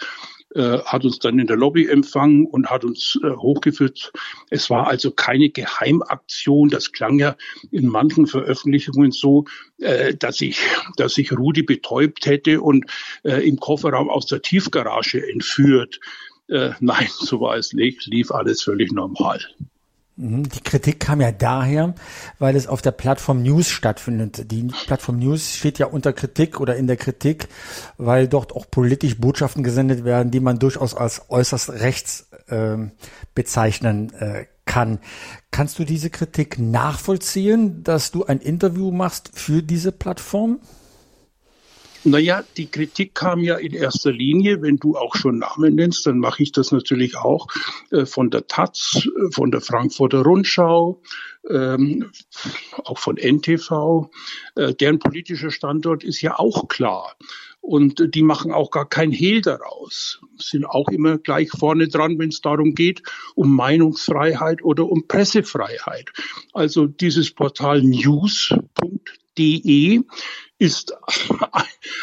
äh, 0.56 0.80
hat 0.80 1.04
uns 1.04 1.20
dann 1.20 1.38
in 1.38 1.48
der 1.48 1.58
Lobby 1.58 1.88
empfangen 1.88 2.46
und 2.46 2.70
hat 2.70 2.86
uns 2.86 3.20
äh, 3.24 3.30
hochgeführt. 3.30 4.14
Es 4.50 4.70
war 4.70 4.88
also 4.88 5.12
keine 5.12 5.50
Geheimaktion. 5.50 6.70
Das 6.70 6.92
klang 6.94 7.20
ja 7.20 7.36
in 7.72 7.88
manchen 7.88 8.26
Veröffentlichungen 8.26 9.12
so, 9.12 9.46
äh, 9.80 10.16
dass 10.16 10.40
ich, 10.42 10.60
dass 10.98 11.18
ich 11.18 11.32
Rudi 11.32 11.64
betäubt 11.64 12.26
hätte 12.26 12.62
und 12.62 12.86
äh, 13.24 13.48
im 13.48 13.58
Kofferraum 13.58 14.10
aus 14.10 14.28
der 14.28 14.42
Tiefgarage 14.42 15.22
entführt. 15.30 16.00
Äh, 16.48 16.72
nein, 16.80 17.08
so 17.20 17.42
war 17.42 17.58
es 17.58 17.74
nicht. 17.74 18.06
Lief 18.08 18.32
alles 18.32 18.64
völlig 18.64 18.92
normal. 18.92 19.42
Mhm. 20.18 20.48
Die 20.50 20.62
Kritik 20.62 21.00
kam 21.00 21.22
ja 21.22 21.32
daher, 21.32 21.94
weil 22.40 22.56
es 22.56 22.68
auf 22.68 22.82
der 22.82 22.92
Plattform 22.92 23.44
News 23.44 23.70
stattfindet. 23.70 24.52
Die 24.52 24.68
Plattform 24.86 25.20
News 25.20 25.56
steht 25.56 25.80
ja 25.80 25.88
unter 25.88 26.14
Kritik 26.14 26.60
oder 26.60 26.76
in 26.76 26.88
der 26.88 26.98
Kritik, 26.98 27.48
weil 27.98 28.28
dort 28.28 28.54
auch 28.54 28.66
politisch 28.70 29.18
Botschaften 29.20 29.64
gesendet 29.64 30.06
werden, 30.06 30.32
die 30.32 30.40
man 30.40 30.60
durchaus 30.60 30.96
als 30.96 31.30
äußerst 31.30 31.70
rechts 31.70 32.28
äh, 32.48 32.78
bezeichnen 33.34 34.14
äh, 34.14 34.46
kann. 34.66 35.00
Kannst 35.52 35.80
du 35.80 35.84
diese 35.84 36.10
Kritik 36.10 36.60
nachvollziehen, 36.60 37.84
dass 37.84 38.12
du 38.12 38.26
ein 38.26 38.40
Interview 38.40 38.92
machst 38.92 39.32
für 39.34 39.62
diese 39.62 39.92
Plattform? 39.92 40.60
Naja, 42.08 42.44
die 42.56 42.68
Kritik 42.68 43.16
kam 43.16 43.40
ja 43.40 43.56
in 43.56 43.74
erster 43.74 44.12
Linie, 44.12 44.62
wenn 44.62 44.78
du 44.78 44.96
auch 44.96 45.16
schon 45.16 45.40
Namen 45.40 45.74
nennst, 45.74 46.06
dann 46.06 46.20
mache 46.20 46.44
ich 46.44 46.52
das 46.52 46.72
natürlich 46.72 47.18
auch 47.18 47.48
äh, 47.90 48.06
von 48.06 48.30
der 48.30 48.46
Taz, 48.46 49.08
äh, 49.08 49.32
von 49.32 49.50
der 49.50 49.62
Frankfurter 49.62 50.22
Rundschau, 50.22 51.02
ähm, 51.50 52.12
auch 52.84 53.00
von 53.00 53.18
NTV. 53.18 54.12
Äh, 54.54 54.76
deren 54.76 55.00
politischer 55.00 55.50
Standort 55.50 56.04
ist 56.04 56.22
ja 56.22 56.38
auch 56.38 56.68
klar. 56.68 57.16
Und 57.60 58.14
die 58.14 58.22
machen 58.22 58.52
auch 58.52 58.70
gar 58.70 58.88
kein 58.88 59.12
Hehl 59.12 59.42
daraus, 59.42 60.22
sind 60.38 60.66
auch 60.66 60.88
immer 60.90 61.18
gleich 61.18 61.50
vorne 61.50 61.88
dran, 61.88 62.20
wenn 62.20 62.30
es 62.30 62.42
darum 62.42 62.76
geht, 62.76 63.02
um 63.34 63.56
Meinungsfreiheit 63.56 64.64
oder 64.64 64.88
um 64.88 65.08
Pressefreiheit. 65.08 66.12
Also 66.54 66.86
dieses 66.86 67.32
Portal 67.32 67.82
news.de 67.82 68.62
ist 70.66 70.98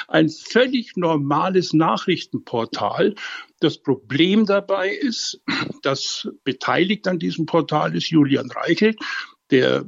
ein 0.06 0.28
völlig 0.28 0.96
normales 0.96 1.72
Nachrichtenportal. 1.72 3.16
Das 3.58 3.78
Problem 3.78 4.46
dabei 4.46 4.88
ist, 4.88 5.40
dass 5.82 6.28
beteiligt 6.44 7.08
an 7.08 7.18
diesem 7.18 7.46
Portal 7.46 7.96
ist 7.96 8.10
Julian 8.10 8.50
Reichelt, 8.52 9.00
der 9.50 9.84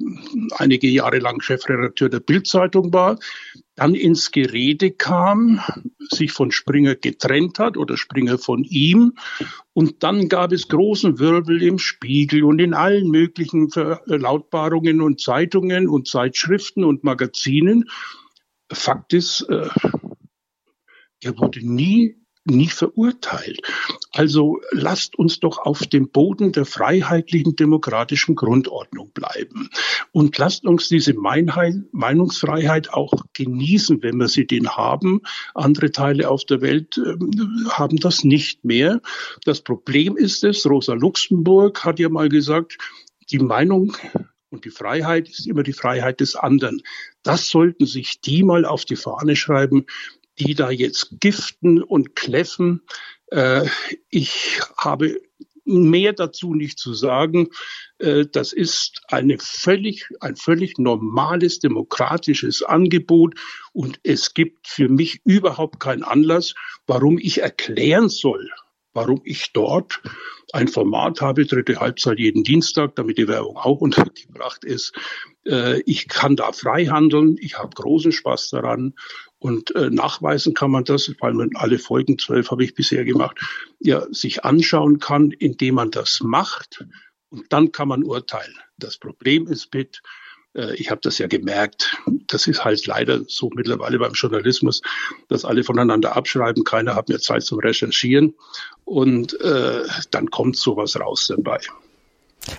einige 0.58 0.88
Jahre 0.88 1.20
lang 1.20 1.40
Chefredakteur 1.40 2.08
der 2.08 2.20
Bildzeitung 2.20 2.92
war, 2.92 3.18
dann 3.76 3.94
ins 3.94 4.32
Gerede 4.32 4.90
kam, 4.90 5.60
sich 6.10 6.32
von 6.32 6.50
Springer 6.50 6.96
getrennt 6.96 7.60
hat 7.60 7.76
oder 7.76 7.96
Springer 7.96 8.38
von 8.38 8.64
ihm. 8.64 9.14
Und 9.72 10.02
dann 10.02 10.28
gab 10.28 10.52
es 10.52 10.68
großen 10.68 11.18
Wirbel 11.20 11.62
im 11.62 11.78
Spiegel 11.78 12.42
und 12.42 12.60
in 12.60 12.74
allen 12.74 13.08
möglichen 13.08 13.70
Verlautbarungen 13.70 15.00
und 15.00 15.20
Zeitungen 15.20 15.88
und 15.88 16.08
Zeitschriften 16.08 16.84
und 16.84 17.04
Magazinen. 17.04 17.88
Fakt 18.72 19.12
ist, 19.12 19.42
äh, 19.48 19.68
er 21.20 21.38
wurde 21.38 21.60
nie 21.66 22.24
nie 22.44 22.68
verurteilt. 22.68 23.60
Also 24.12 24.60
lasst 24.70 25.18
uns 25.18 25.40
doch 25.40 25.58
auf 25.58 25.86
dem 25.86 26.10
Boden 26.10 26.52
der 26.52 26.66
freiheitlichen 26.66 27.56
demokratischen 27.56 28.34
Grundordnung 28.34 29.10
bleiben 29.12 29.70
und 30.12 30.36
lasst 30.36 30.66
uns 30.66 30.88
diese 30.88 31.14
Meinungsfreiheit 31.14 32.92
auch 32.92 33.12
genießen, 33.32 34.02
wenn 34.02 34.18
wir 34.18 34.28
sie 34.28 34.46
denn 34.46 34.68
haben. 34.68 35.22
Andere 35.54 35.90
Teile 35.90 36.28
auf 36.28 36.44
der 36.44 36.60
Welt 36.60 36.98
äh, 36.98 37.16
haben 37.70 37.96
das 37.96 38.24
nicht 38.24 38.64
mehr. 38.64 39.00
Das 39.44 39.62
Problem 39.62 40.16
ist 40.16 40.44
es, 40.44 40.66
Rosa 40.66 40.94
Luxemburg 40.94 41.84
hat 41.84 41.98
ja 41.98 42.10
mal 42.10 42.28
gesagt, 42.28 42.76
die 43.30 43.38
Meinung 43.38 43.96
und 44.54 44.64
die 44.64 44.70
Freiheit 44.70 45.28
ist 45.28 45.46
immer 45.46 45.64
die 45.64 45.72
Freiheit 45.72 46.20
des 46.20 46.36
anderen. 46.36 46.80
Das 47.22 47.50
sollten 47.50 47.86
sich 47.86 48.20
die 48.20 48.44
mal 48.44 48.64
auf 48.64 48.84
die 48.84 48.96
Fahne 48.96 49.36
schreiben, 49.36 49.86
die 50.38 50.54
da 50.54 50.70
jetzt 50.70 51.20
giften 51.20 51.82
und 51.82 52.14
kläffen. 52.14 52.82
Äh, 53.30 53.66
ich 54.10 54.60
habe 54.78 55.20
mehr 55.64 56.12
dazu 56.12 56.54
nicht 56.54 56.78
zu 56.78 56.94
sagen. 56.94 57.48
Äh, 57.98 58.26
das 58.30 58.52
ist 58.52 59.02
eine 59.08 59.38
völlig, 59.38 60.08
ein 60.20 60.36
völlig 60.36 60.78
normales 60.78 61.58
demokratisches 61.58 62.62
Angebot 62.62 63.34
und 63.72 63.98
es 64.04 64.34
gibt 64.34 64.68
für 64.68 64.88
mich 64.88 65.20
überhaupt 65.24 65.80
keinen 65.80 66.04
Anlass, 66.04 66.54
warum 66.86 67.18
ich 67.18 67.40
erklären 67.40 68.08
soll, 68.08 68.50
warum 68.94 69.20
ich 69.24 69.52
dort 69.52 70.00
ein 70.52 70.68
Format 70.68 71.20
habe, 71.20 71.46
dritte 71.46 71.80
Halbzeit 71.80 72.18
jeden 72.18 72.44
Dienstag, 72.44 72.94
damit 72.94 73.18
die 73.18 73.28
Werbung 73.28 73.56
auch 73.56 73.80
untergebracht 73.80 74.64
ist. 74.64 74.94
Äh, 75.44 75.80
ich 75.80 76.08
kann 76.08 76.36
da 76.36 76.52
frei 76.52 76.86
handeln, 76.86 77.36
ich 77.40 77.58
habe 77.58 77.74
großen 77.74 78.12
Spaß 78.12 78.50
daran 78.50 78.94
und 79.38 79.74
äh, 79.74 79.90
nachweisen 79.90 80.54
kann 80.54 80.70
man 80.70 80.84
das, 80.84 81.12
weil 81.20 81.34
man 81.34 81.50
alle 81.54 81.78
Folgen, 81.78 82.18
zwölf 82.18 82.50
habe 82.50 82.64
ich 82.64 82.74
bisher 82.74 83.04
gemacht, 83.04 83.38
ja, 83.80 84.06
sich 84.10 84.44
anschauen 84.44 85.00
kann, 85.00 85.32
indem 85.32 85.74
man 85.74 85.90
das 85.90 86.20
macht 86.22 86.86
Und 87.30 87.52
dann 87.52 87.72
kann 87.72 87.88
man 87.88 88.04
urteilen. 88.04 88.54
Das 88.78 88.96
Problem 88.96 89.48
ist, 89.48 89.74
äh, 89.74 90.00
ich 90.54 90.90
habe 90.90 91.00
das 91.02 91.18
ja 91.18 91.26
gemerkt, 91.26 91.96
das 92.26 92.46
ist 92.46 92.64
halt 92.64 92.86
leider 92.86 93.22
so 93.26 93.50
mittlerweile 93.54 93.98
beim 93.98 94.12
Journalismus, 94.12 94.82
dass 95.28 95.44
alle 95.44 95.64
voneinander 95.64 96.16
abschreiben, 96.16 96.64
keiner 96.64 96.94
hat 96.94 97.08
mehr 97.08 97.18
Zeit 97.18 97.42
zum 97.42 97.58
Recherchieren 97.58 98.34
und 98.84 99.38
äh, 99.40 99.82
dann 100.10 100.30
kommt 100.30 100.56
sowas 100.56 100.98
raus 100.98 101.26
dabei. 101.28 101.60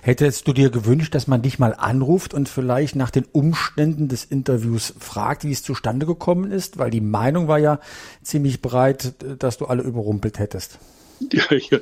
Hättest 0.02 0.48
du 0.48 0.52
dir 0.52 0.70
gewünscht, 0.70 1.14
dass 1.14 1.26
man 1.26 1.42
dich 1.42 1.58
mal 1.58 1.74
anruft 1.74 2.34
und 2.34 2.48
vielleicht 2.48 2.96
nach 2.96 3.10
den 3.10 3.24
Umständen 3.30 4.08
des 4.08 4.24
Interviews 4.24 4.94
fragt, 4.98 5.44
wie 5.44 5.52
es 5.52 5.62
zustande 5.62 6.06
gekommen 6.06 6.50
ist? 6.50 6.78
Weil 6.78 6.90
die 6.90 7.00
Meinung 7.00 7.46
war 7.46 7.58
ja 7.58 7.78
ziemlich 8.22 8.60
breit, 8.60 9.14
dass 9.38 9.58
du 9.58 9.66
alle 9.66 9.82
überrumpelt 9.82 10.38
hättest. 10.40 10.78
Ja, 11.20 11.78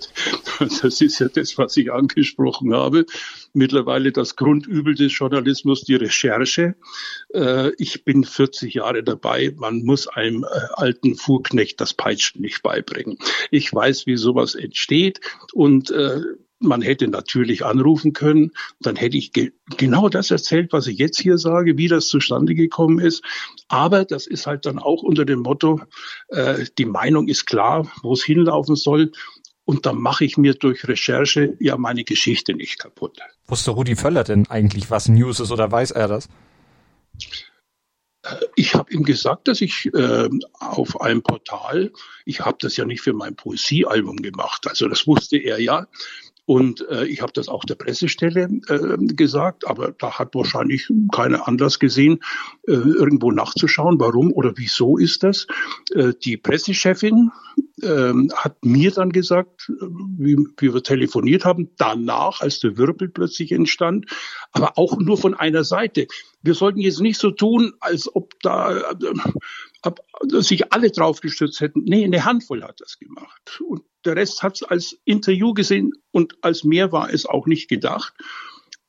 das 0.60 1.00
ist 1.00 1.18
ja 1.18 1.28
das, 1.28 1.58
was 1.58 1.76
ich 1.76 1.92
angesprochen 1.92 2.72
habe. 2.74 3.04
Mittlerweile 3.52 4.12
das 4.12 4.36
Grundübel 4.36 4.94
des 4.94 5.16
Journalismus, 5.16 5.82
die 5.82 5.96
Recherche. 5.96 6.76
Äh, 7.32 7.72
ich 7.78 8.04
bin 8.04 8.24
40 8.24 8.74
Jahre 8.74 9.02
dabei. 9.02 9.52
Man 9.56 9.82
muss 9.82 10.06
einem 10.06 10.44
äh, 10.44 10.46
alten 10.74 11.16
Fuhrknecht 11.16 11.80
das 11.80 11.94
Peitschen 11.94 12.42
nicht 12.42 12.62
beibringen. 12.62 13.18
Ich 13.50 13.72
weiß, 13.72 14.06
wie 14.06 14.16
sowas 14.16 14.54
entsteht 14.54 15.20
und 15.52 15.90
äh, 15.90 16.20
man 16.64 16.83
hätte 16.83 17.09
natürlich 17.09 17.64
anrufen 17.64 18.12
können, 18.12 18.52
dann 18.80 18.97
hätte 18.97 19.16
ich 19.16 19.33
ge 19.33 19.52
genau 19.76 20.09
das 20.09 20.30
erzählt, 20.30 20.73
was 20.73 20.87
ich 20.87 20.99
jetzt 20.99 21.21
hier 21.21 21.38
sage, 21.38 21.78
wie 21.78 21.88
das 21.88 22.09
zustande 22.09 22.54
gekommen 22.54 22.99
ist. 22.99 23.23
Aber 23.68 24.04
das 24.04 24.26
ist 24.26 24.47
halt 24.47 24.66
dann 24.66 24.78
auch 24.78 25.02
unter 25.02 25.25
dem 25.25 25.40
Motto, 25.40 25.80
äh, 26.28 26.64
die 26.78 26.87
Meinung 26.87 27.28
ist 27.28 27.47
klar, 27.47 27.90
wo 28.02 28.12
es 28.12 28.25
hinlaufen 28.25 28.76
soll. 28.76 29.12
Und 29.66 29.87
dann 29.87 29.97
mache 29.97 30.25
ich 30.25 30.37
mir 30.37 30.54
durch 30.54 30.87
Recherche 30.87 31.56
ja 31.59 31.78
meine 31.78 32.04
Geschichte 32.04 32.54
nicht 32.54 32.78
kaputt. 32.78 33.18
Wusste 33.47 33.71
Rudi 33.71 33.97
Völler 33.97 34.25
denn 34.25 34.47
eigentlich, 34.49 34.90
was 34.90 35.09
News 35.09 35.40
ist 35.40 35.50
oder 35.50 35.71
weiß 35.71 35.92
er 35.92 36.09
das? 36.09 36.28
Äh, 38.25 38.37
ich 38.56 38.75
habe 38.75 38.92
ihm 38.92 39.04
gesagt, 39.04 39.49
dass 39.49 39.61
ich 39.61 39.87
äh, 39.94 40.28
auf 40.59 41.00
einem 41.00 41.23
Portal, 41.23 41.92
ich 42.25 42.40
habe 42.40 42.56
das 42.61 42.76
ja 42.76 42.85
nicht 42.85 43.02
für 43.02 43.12
mein 43.12 43.37
Poesiealbum 43.37 44.16
gemacht, 44.16 44.66
also 44.68 44.88
das 44.88 45.06
wusste 45.06 45.37
er 45.37 45.61
ja, 45.61 45.87
und 46.46 46.86
äh, 46.90 47.06
ich 47.06 47.22
habe 47.22 47.32
das 47.32 47.48
auch 47.48 47.64
der 47.64 47.74
Pressestelle 47.74 48.48
äh, 48.68 48.96
gesagt, 49.14 49.66
aber 49.66 49.92
da 49.92 50.18
hat 50.18 50.34
wahrscheinlich 50.34 50.90
keiner 51.12 51.48
Anlass 51.48 51.78
gesehen, 51.78 52.20
äh, 52.66 52.72
irgendwo 52.72 53.30
nachzuschauen, 53.30 53.98
warum 53.98 54.32
oder 54.32 54.52
wieso 54.56 54.98
ist 54.98 55.22
das. 55.22 55.46
Äh, 55.94 56.12
die 56.22 56.36
Pressechefin 56.36 57.30
äh, 57.80 58.12
hat 58.34 58.62
mir 58.62 58.90
dann 58.90 59.10
gesagt, 59.10 59.70
äh, 59.70 59.86
wie, 60.18 60.36
wie 60.58 60.74
wir 60.74 60.82
telefoniert 60.82 61.46
haben, 61.46 61.70
danach, 61.78 62.42
als 62.42 62.60
der 62.60 62.76
Wirbel 62.76 63.08
plötzlich 63.08 63.50
entstand, 63.50 64.06
aber 64.52 64.76
auch 64.76 64.98
nur 64.98 65.16
von 65.16 65.34
einer 65.34 65.64
Seite. 65.64 66.06
Wir 66.42 66.54
sollten 66.54 66.80
jetzt 66.80 67.00
nicht 67.00 67.18
so 67.18 67.30
tun, 67.30 67.72
als 67.80 68.14
ob 68.14 68.38
da 68.42 68.90
äh, 68.90 68.94
ab, 69.80 70.00
sich 70.28 70.74
alle 70.74 70.90
drauf 70.90 71.20
gestürzt 71.20 71.60
hätten. 71.60 71.84
Nee, 71.84 72.04
eine 72.04 72.26
Handvoll 72.26 72.62
hat 72.62 72.80
das 72.80 72.98
gemacht. 72.98 73.62
Und 73.66 73.82
der 74.04 74.16
Rest 74.16 74.42
hat 74.42 74.56
es 74.56 74.62
als 74.62 74.99
Interview 75.04 75.54
gesehen 75.54 75.92
und 76.11 76.37
als 76.42 76.64
mehr 76.64 76.92
war 76.92 77.12
es 77.12 77.26
auch 77.26 77.46
nicht 77.46 77.68
gedacht. 77.68 78.14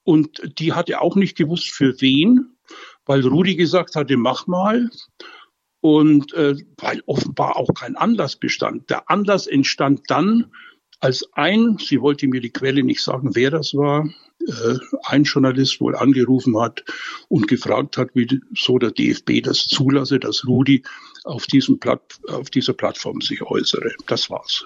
Und 0.03 0.60
die 0.60 0.74
hatte 0.74 1.01
auch 1.01 1.15
nicht 1.15 1.36
gewusst, 1.36 1.72
für 1.72 2.00
wen, 2.00 2.57
weil 3.05 3.25
Rudi 3.25 3.55
gesagt 3.55 3.95
hatte, 3.95 4.17
mach 4.17 4.48
mal. 4.48 4.89
Und 5.81 6.34
äh, 6.34 6.55
weil 6.77 7.03
offenbar 7.05 7.57
auch 7.57 7.74
kein 7.75 7.95
Anlass 7.95 8.36
bestand. 8.38 8.89
Der 8.89 9.10
Anlass 9.10 9.45
entstand 9.45 10.01
dann, 10.07 10.51
als 11.00 11.29
ein, 11.34 11.77
sie 11.79 12.01
wollte 12.01 12.27
mir 12.27 12.41
die 12.41 12.51
Quelle 12.51 12.84
nicht 12.84 13.03
sagen, 13.03 13.36
wer 13.36 13.51
das 13.51 13.75
war, 13.75 14.10
äh, 14.48 14.77
ein 15.03 15.24
Journalist 15.24 15.79
wohl 15.81 15.95
angerufen 15.95 16.60
hat 16.60 16.84
und 17.29 17.48
gefragt 17.48 17.98
hat, 17.98 18.10
wie 18.13 18.41
so 18.55 18.79
der 18.79 18.91
DFB 18.91 19.43
das 19.43 19.65
zulasse, 19.65 20.19
dass 20.19 20.48
Rudi 20.48 20.84
auf, 21.24 21.45
diesem 21.45 21.79
Platt, 21.79 22.19
auf 22.27 22.50
dieser 22.50 22.74
Plattform 22.74 23.22
sich 23.22 23.41
äußere. 23.43 23.91
Das 24.07 24.29
war's. 24.29 24.65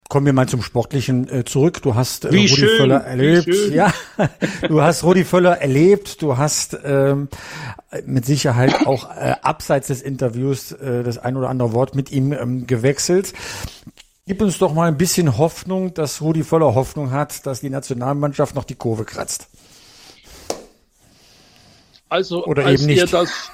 Kommen 0.11 0.25
wir 0.25 0.33
mal 0.33 0.49
zum 0.49 0.61
Sportlichen 0.61 1.29
äh, 1.29 1.45
zurück. 1.45 1.81
Du 1.83 1.95
hast 1.95 2.25
äh, 2.25 2.27
Rudi 2.27 2.49
schön, 2.49 2.77
Völler 2.77 2.97
erlebt. 2.97 3.47
Ja, 3.69 3.93
du 4.67 4.81
hast 4.81 5.05
Rudi 5.05 5.23
Völler 5.23 5.61
erlebt. 5.61 6.21
Du 6.21 6.35
hast 6.35 6.77
ähm, 6.83 7.29
mit 8.05 8.25
Sicherheit 8.25 8.85
auch 8.85 9.09
äh, 9.09 9.35
abseits 9.41 9.87
des 9.87 10.01
Interviews 10.01 10.73
äh, 10.73 11.03
das 11.03 11.17
ein 11.17 11.37
oder 11.37 11.47
andere 11.47 11.71
Wort 11.71 11.95
mit 11.95 12.11
ihm 12.11 12.33
ähm, 12.33 12.67
gewechselt. 12.67 13.31
Gib 14.27 14.41
uns 14.41 14.57
doch 14.57 14.73
mal 14.73 14.89
ein 14.89 14.97
bisschen 14.97 15.37
Hoffnung, 15.37 15.93
dass 15.93 16.19
Rudi 16.21 16.43
Völler 16.43 16.75
Hoffnung 16.75 17.11
hat, 17.11 17.45
dass 17.45 17.61
die 17.61 17.69
Nationalmannschaft 17.69 18.53
noch 18.53 18.65
die 18.65 18.75
Kurve 18.75 19.05
kratzt. 19.05 19.47
Also, 22.09 22.45
oder 22.45 22.65
als 22.65 22.81
eben 22.81 22.87
nicht. 22.87 22.99
er 22.99 23.07
das 23.07 23.49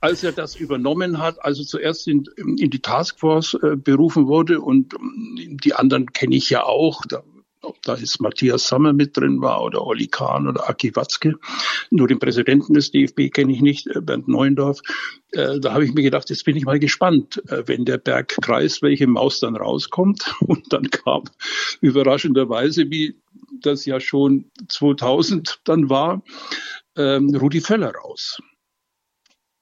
als 0.00 0.24
er 0.24 0.32
das 0.32 0.56
übernommen 0.56 1.18
hat, 1.18 1.44
also 1.44 1.62
zuerst 1.62 2.08
in, 2.08 2.24
in 2.36 2.70
die 2.70 2.80
Taskforce 2.80 3.54
äh, 3.62 3.76
berufen 3.76 4.26
wurde 4.26 4.60
und 4.60 4.94
ähm, 4.94 5.58
die 5.62 5.74
anderen 5.74 6.12
kenne 6.12 6.36
ich 6.36 6.48
ja 6.50 6.64
auch, 6.64 7.02
da, 7.06 7.22
ob 7.62 7.82
da 7.82 7.94
ist 7.94 8.20
Matthias 8.20 8.66
Sammer 8.66 8.94
mit 8.94 9.16
drin 9.16 9.42
war 9.42 9.62
oder 9.62 9.86
Olli 9.86 10.06
Kahn 10.06 10.48
oder 10.48 10.68
Aki 10.68 10.96
Watzke. 10.96 11.34
Nur 11.90 12.08
den 12.08 12.18
Präsidenten 12.18 12.72
des 12.72 12.90
DFB 12.90 13.30
kenne 13.30 13.52
ich 13.52 13.60
nicht, 13.60 13.86
äh, 13.88 14.00
Bernd 14.00 14.28
Neuendorf. 14.28 14.80
Äh, 15.32 15.60
da 15.60 15.74
habe 15.74 15.84
ich 15.84 15.92
mir 15.92 16.02
gedacht, 16.02 16.30
jetzt 16.30 16.44
bin 16.44 16.56
ich 16.56 16.64
mal 16.64 16.78
gespannt, 16.78 17.42
äh, 17.48 17.64
wenn 17.66 17.84
der 17.84 17.98
Berg 17.98 18.28
kreist, 18.40 18.80
welche 18.80 19.06
Maus 19.06 19.40
dann 19.40 19.56
rauskommt. 19.56 20.34
Und 20.40 20.72
dann 20.72 20.88
kam 20.88 21.24
überraschenderweise, 21.82 22.90
wie 22.90 23.20
das 23.60 23.84
ja 23.84 24.00
schon 24.00 24.50
2000 24.68 25.60
dann 25.64 25.90
war, 25.90 26.22
ähm, 26.96 27.34
Rudi 27.34 27.60
Völler 27.60 27.92
raus. 27.94 28.40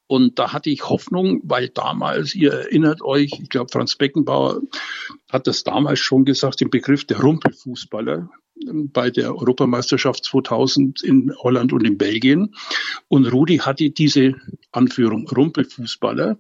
Und 0.09 0.38
da 0.38 0.53
hatte 0.55 0.71
ich 0.71 0.88
Hoffnung, 0.88 1.41
weil 1.45 1.69
damals, 1.69 2.35
ihr 2.35 2.53
erinnert 2.53 3.03
euch, 3.03 3.31
ich 3.41 3.50
glaube, 3.50 3.71
Franz 3.71 3.95
Beckenbauer 3.95 4.62
hat 5.31 5.47
das 5.47 5.65
damals 5.65 6.00
schon 6.00 6.25
gesagt, 6.25 6.61
den 6.62 6.71
Begriff 6.71 7.05
der 7.05 7.21
Rumpelfußballer 7.21 8.31
bei 8.67 9.11
der 9.11 9.37
Europameisterschaft 9.37 10.25
2000 10.25 11.03
in 11.03 11.33
Holland 11.38 11.73
und 11.75 11.87
in 11.87 11.99
Belgien. 11.99 12.55
Und 13.09 13.31
Rudi 13.31 13.59
hatte 13.59 13.91
diese 13.91 14.35
Anführung 14.73 15.29
Rumpelfußballer 15.29 16.38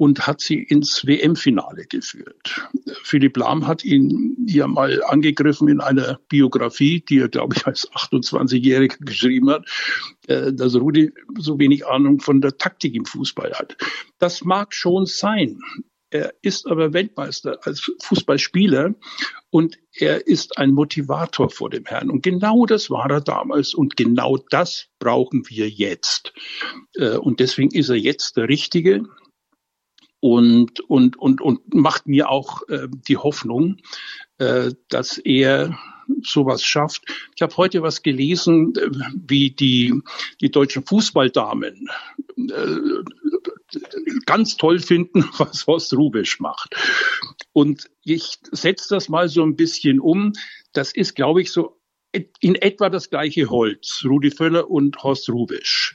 und 0.00 0.26
hat 0.26 0.40
sie 0.40 0.62
ins 0.62 1.06
WM-Finale 1.06 1.84
geführt. 1.84 2.70
Philipp 3.02 3.36
Lahm 3.36 3.66
hat 3.66 3.84
ihn 3.84 4.34
ja 4.48 4.66
mal 4.66 5.04
angegriffen 5.04 5.68
in 5.68 5.82
einer 5.82 6.18
Biografie, 6.30 7.02
die 7.06 7.18
er, 7.18 7.28
glaube 7.28 7.56
ich, 7.56 7.66
als 7.66 7.86
28-Jähriger 7.92 8.96
geschrieben 9.04 9.50
hat, 9.50 9.68
äh, 10.26 10.54
dass 10.54 10.74
Rudi 10.74 11.12
so 11.36 11.58
wenig 11.58 11.86
Ahnung 11.86 12.18
von 12.20 12.40
der 12.40 12.56
Taktik 12.56 12.94
im 12.94 13.04
Fußball 13.04 13.52
hat. 13.52 13.76
Das 14.18 14.42
mag 14.42 14.72
schon 14.72 15.04
sein. 15.04 15.60
Er 16.08 16.32
ist 16.40 16.66
aber 16.66 16.94
Weltmeister 16.94 17.58
als 17.64 17.92
Fußballspieler 18.02 18.94
und 19.50 19.78
er 19.92 20.26
ist 20.26 20.56
ein 20.56 20.72
Motivator 20.72 21.50
vor 21.50 21.68
dem 21.68 21.84
Herrn. 21.84 22.08
Und 22.08 22.22
genau 22.22 22.64
das 22.64 22.88
war 22.88 23.10
er 23.10 23.20
damals 23.20 23.74
und 23.74 23.98
genau 23.98 24.38
das 24.48 24.86
brauchen 24.98 25.42
wir 25.50 25.68
jetzt. 25.68 26.32
Äh, 26.94 27.18
und 27.18 27.38
deswegen 27.38 27.70
ist 27.70 27.90
er 27.90 27.96
jetzt 27.96 28.38
der 28.38 28.48
Richtige 28.48 29.04
und, 30.20 30.80
und, 30.80 31.18
und, 31.18 31.40
und 31.40 31.74
macht 31.74 32.06
mir 32.06 32.28
auch 32.28 32.68
äh, 32.68 32.88
die 33.08 33.16
Hoffnung, 33.16 33.78
äh, 34.38 34.72
dass 34.88 35.18
er 35.18 35.78
sowas 36.22 36.62
schafft. 36.62 37.04
Ich 37.36 37.42
habe 37.42 37.56
heute 37.56 37.82
was 37.82 38.02
gelesen, 38.02 38.74
wie 39.14 39.50
die, 39.50 39.94
die 40.40 40.50
deutschen 40.50 40.84
Fußballdamen 40.84 41.88
ganz 44.26 44.56
toll 44.56 44.78
finden, 44.78 45.24
was 45.38 45.66
Horst 45.66 45.92
Rubisch 45.92 46.40
macht. 46.40 46.74
Und 47.52 47.90
ich 48.04 48.38
setze 48.50 48.94
das 48.94 49.08
mal 49.08 49.28
so 49.28 49.42
ein 49.42 49.56
bisschen 49.56 50.00
um. 50.00 50.32
Das 50.72 50.92
ist, 50.92 51.14
glaube 51.14 51.42
ich, 51.42 51.52
so 51.52 51.80
in 52.12 52.56
etwa 52.56 52.90
das 52.90 53.10
gleiche 53.10 53.50
Holz, 53.50 54.02
Rudi 54.04 54.30
Völler 54.30 54.68
und 54.68 55.02
Horst 55.02 55.28
Rubisch. 55.28 55.94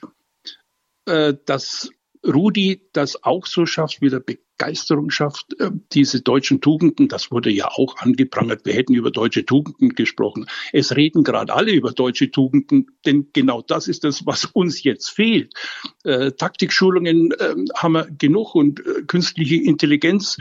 Äh, 1.06 1.36
dass 1.46 1.90
Rudi 2.26 2.82
das 2.94 3.24
auch 3.24 3.46
so 3.46 3.66
schafft, 3.66 4.02
wieder 4.02 4.20
Begeisterung 4.58 5.10
schafft, 5.10 5.60
äh, 5.60 5.72
diese 5.92 6.22
deutschen 6.22 6.62
Tugenden, 6.62 7.08
das 7.08 7.32
wurde 7.32 7.50
ja 7.50 7.68
auch 7.68 7.98
angeprangert, 7.98 8.66
wir 8.66 8.74
hätten 8.74 8.94
über 8.94 9.12
deutsche 9.12 9.46
Tugenden 9.46 9.90
gesprochen. 9.90 10.46
Es 10.72 10.96
reden 10.96 11.24
gerade 11.24 11.54
alle 11.54 11.72
über 11.72 11.92
deutsche 11.92 12.32
Tugenden, 12.32 12.88
denn 13.06 13.30
genau 13.34 13.62
das 13.62 13.88
ist 13.88 14.04
das, 14.04 14.26
was 14.26 14.46
uns 14.46 14.84
jetzt 14.84 15.10
fehlt. 15.10 15.54
Äh, 16.04 16.32
Taktikschulungen 16.32 17.32
äh, 17.32 17.56
haben 17.76 17.94
wir 17.94 18.08
genug 18.18 18.56
und 18.56 18.80
äh, 18.80 19.04
künstliche 19.04 19.56
Intelligenz 19.56 20.38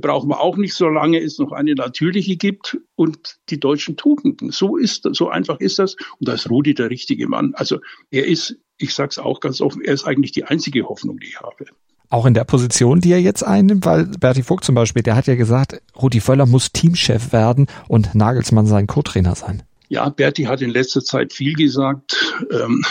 brauchen 0.00 0.28
wir 0.28 0.40
auch 0.40 0.56
nicht, 0.56 0.74
solange 0.74 1.20
es 1.20 1.38
noch 1.38 1.52
eine 1.52 1.74
natürliche 1.74 2.36
gibt 2.36 2.78
und 2.96 3.36
die 3.48 3.60
deutschen 3.60 3.96
Tugenden. 3.96 4.50
So 4.50 4.76
ist, 4.76 5.08
so 5.12 5.28
einfach 5.28 5.60
ist 5.60 5.78
das 5.78 5.96
und 6.18 6.28
da 6.28 6.34
ist 6.34 6.50
Rudi 6.50 6.74
der 6.74 6.90
richtige 6.90 7.28
Mann. 7.28 7.54
Also 7.54 7.80
er 8.10 8.26
ist, 8.26 8.58
ich 8.76 8.94
sage 8.94 9.10
es 9.10 9.18
auch 9.18 9.40
ganz 9.40 9.60
offen, 9.60 9.82
er 9.82 9.94
ist 9.94 10.04
eigentlich 10.04 10.32
die 10.32 10.44
einzige 10.44 10.86
Hoffnung, 10.88 11.18
die 11.18 11.28
ich 11.28 11.40
habe. 11.40 11.66
Auch 12.10 12.26
in 12.26 12.34
der 12.34 12.44
Position, 12.44 13.00
die 13.00 13.12
er 13.12 13.20
jetzt 13.20 13.42
einnimmt, 13.42 13.86
weil 13.86 14.06
Berti 14.06 14.42
Vogt 14.42 14.64
zum 14.64 14.74
Beispiel, 14.74 15.02
der 15.02 15.16
hat 15.16 15.26
ja 15.26 15.34
gesagt, 15.34 15.80
Rudi 16.00 16.20
Völler 16.20 16.46
muss 16.46 16.72
Teamchef 16.72 17.32
werden 17.32 17.66
und 17.88 18.14
Nagelsmann 18.14 18.66
sein 18.66 18.86
Co-Trainer 18.86 19.34
sein. 19.34 19.62
Ja, 19.88 20.08
Berti 20.08 20.44
hat 20.44 20.62
in 20.62 20.70
letzter 20.70 21.04
Zeit 21.04 21.32
viel 21.32 21.54
gesagt. 21.54 22.16
Ähm, 22.50 22.82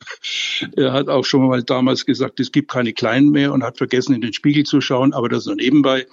er 0.76 0.92
hat 0.92 1.08
auch 1.08 1.24
schon 1.24 1.46
mal 1.46 1.62
damals 1.62 2.04
gesagt, 2.04 2.40
es 2.40 2.52
gibt 2.52 2.70
keine 2.70 2.92
Kleinen 2.92 3.30
mehr 3.30 3.52
und 3.52 3.62
hat 3.62 3.78
vergessen, 3.78 4.14
in 4.14 4.20
den 4.20 4.32
Spiegel 4.32 4.64
zu 4.64 4.80
schauen, 4.80 5.12
aber 5.14 5.28
das 5.28 5.46
nur 5.46 5.56
nebenbei. 5.56 6.06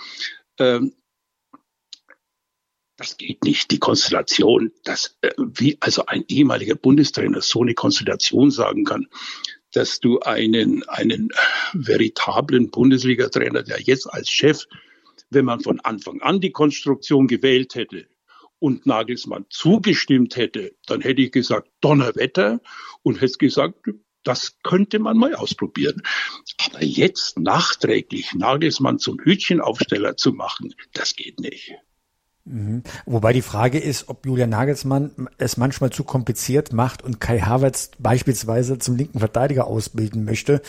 Ähm, 0.59 0.93
das 2.97 3.17
geht 3.17 3.43
nicht, 3.43 3.71
die 3.71 3.79
Konstellation, 3.79 4.71
dass 4.83 5.17
äh, 5.21 5.31
wie 5.37 5.77
also 5.81 6.05
ein 6.05 6.23
ehemaliger 6.27 6.75
Bundestrainer 6.75 7.41
so 7.41 7.61
eine 7.61 7.73
Konstellation 7.73 8.51
sagen 8.51 8.85
kann, 8.85 9.07
dass 9.75 9.99
du 9.99 10.19
einen, 10.19 10.83
einen 10.87 11.29
veritablen 11.73 12.71
Bundesliga-Trainer, 12.71 13.63
der 13.63 13.81
jetzt 13.81 14.11
als 14.11 14.29
Chef, 14.29 14.65
wenn 15.29 15.45
man 15.45 15.59
von 15.59 15.79
Anfang 15.81 16.21
an 16.21 16.39
die 16.39 16.51
Konstruktion 16.51 17.27
gewählt 17.27 17.75
hätte 17.75 18.07
und 18.59 18.85
Nagelsmann 18.85 19.45
zugestimmt 19.49 20.37
hätte, 20.37 20.75
dann 20.85 21.01
hätte 21.01 21.21
ich 21.21 21.31
gesagt, 21.31 21.69
Donnerwetter 21.81 22.61
und 23.03 23.21
hätte 23.21 23.37
gesagt, 23.37 23.89
das 24.23 24.57
könnte 24.63 24.99
man 24.99 25.17
mal 25.17 25.35
ausprobieren. 25.35 26.01
Aber 26.65 26.83
jetzt 26.83 27.37
nachträglich 27.37 28.33
Nagelsmann 28.33 28.97
zum 28.97 29.19
Hütchenaufsteller 29.19 30.17
zu 30.17 30.33
machen, 30.33 30.73
das 30.93 31.15
geht 31.15 31.39
nicht. 31.39 31.73
Mhm. 32.45 32.83
Wobei 33.07 33.33
die 33.33 33.41
Frage 33.41 33.79
ist, 33.79 34.07
ob 34.07 34.25
Julian 34.25 34.51
Nagelsmann 34.51 35.29
es 35.39 35.57
manchmal 35.57 35.89
zu 35.89 36.03
kompliziert 36.03 36.73
macht 36.73 37.01
und 37.01 37.19
Kai 37.19 37.39
Havertz 37.39 37.89
beispielsweise 37.97 38.77
zum 38.77 38.95
linken 38.95 39.17
Verteidiger 39.17 39.65
ausbilden 39.65 40.25
möchte. 40.25 40.61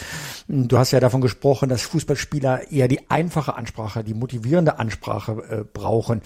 Du 0.48 0.78
hast 0.78 0.92
ja 0.92 1.00
davon 1.00 1.20
gesprochen, 1.20 1.68
dass 1.68 1.82
Fußballspieler 1.82 2.72
eher 2.72 2.88
die 2.88 3.10
einfache 3.10 3.56
Ansprache, 3.56 4.04
die 4.04 4.14
motivierende 4.14 4.78
Ansprache 4.78 5.32
äh, 5.50 5.64
brauchen. 5.70 6.22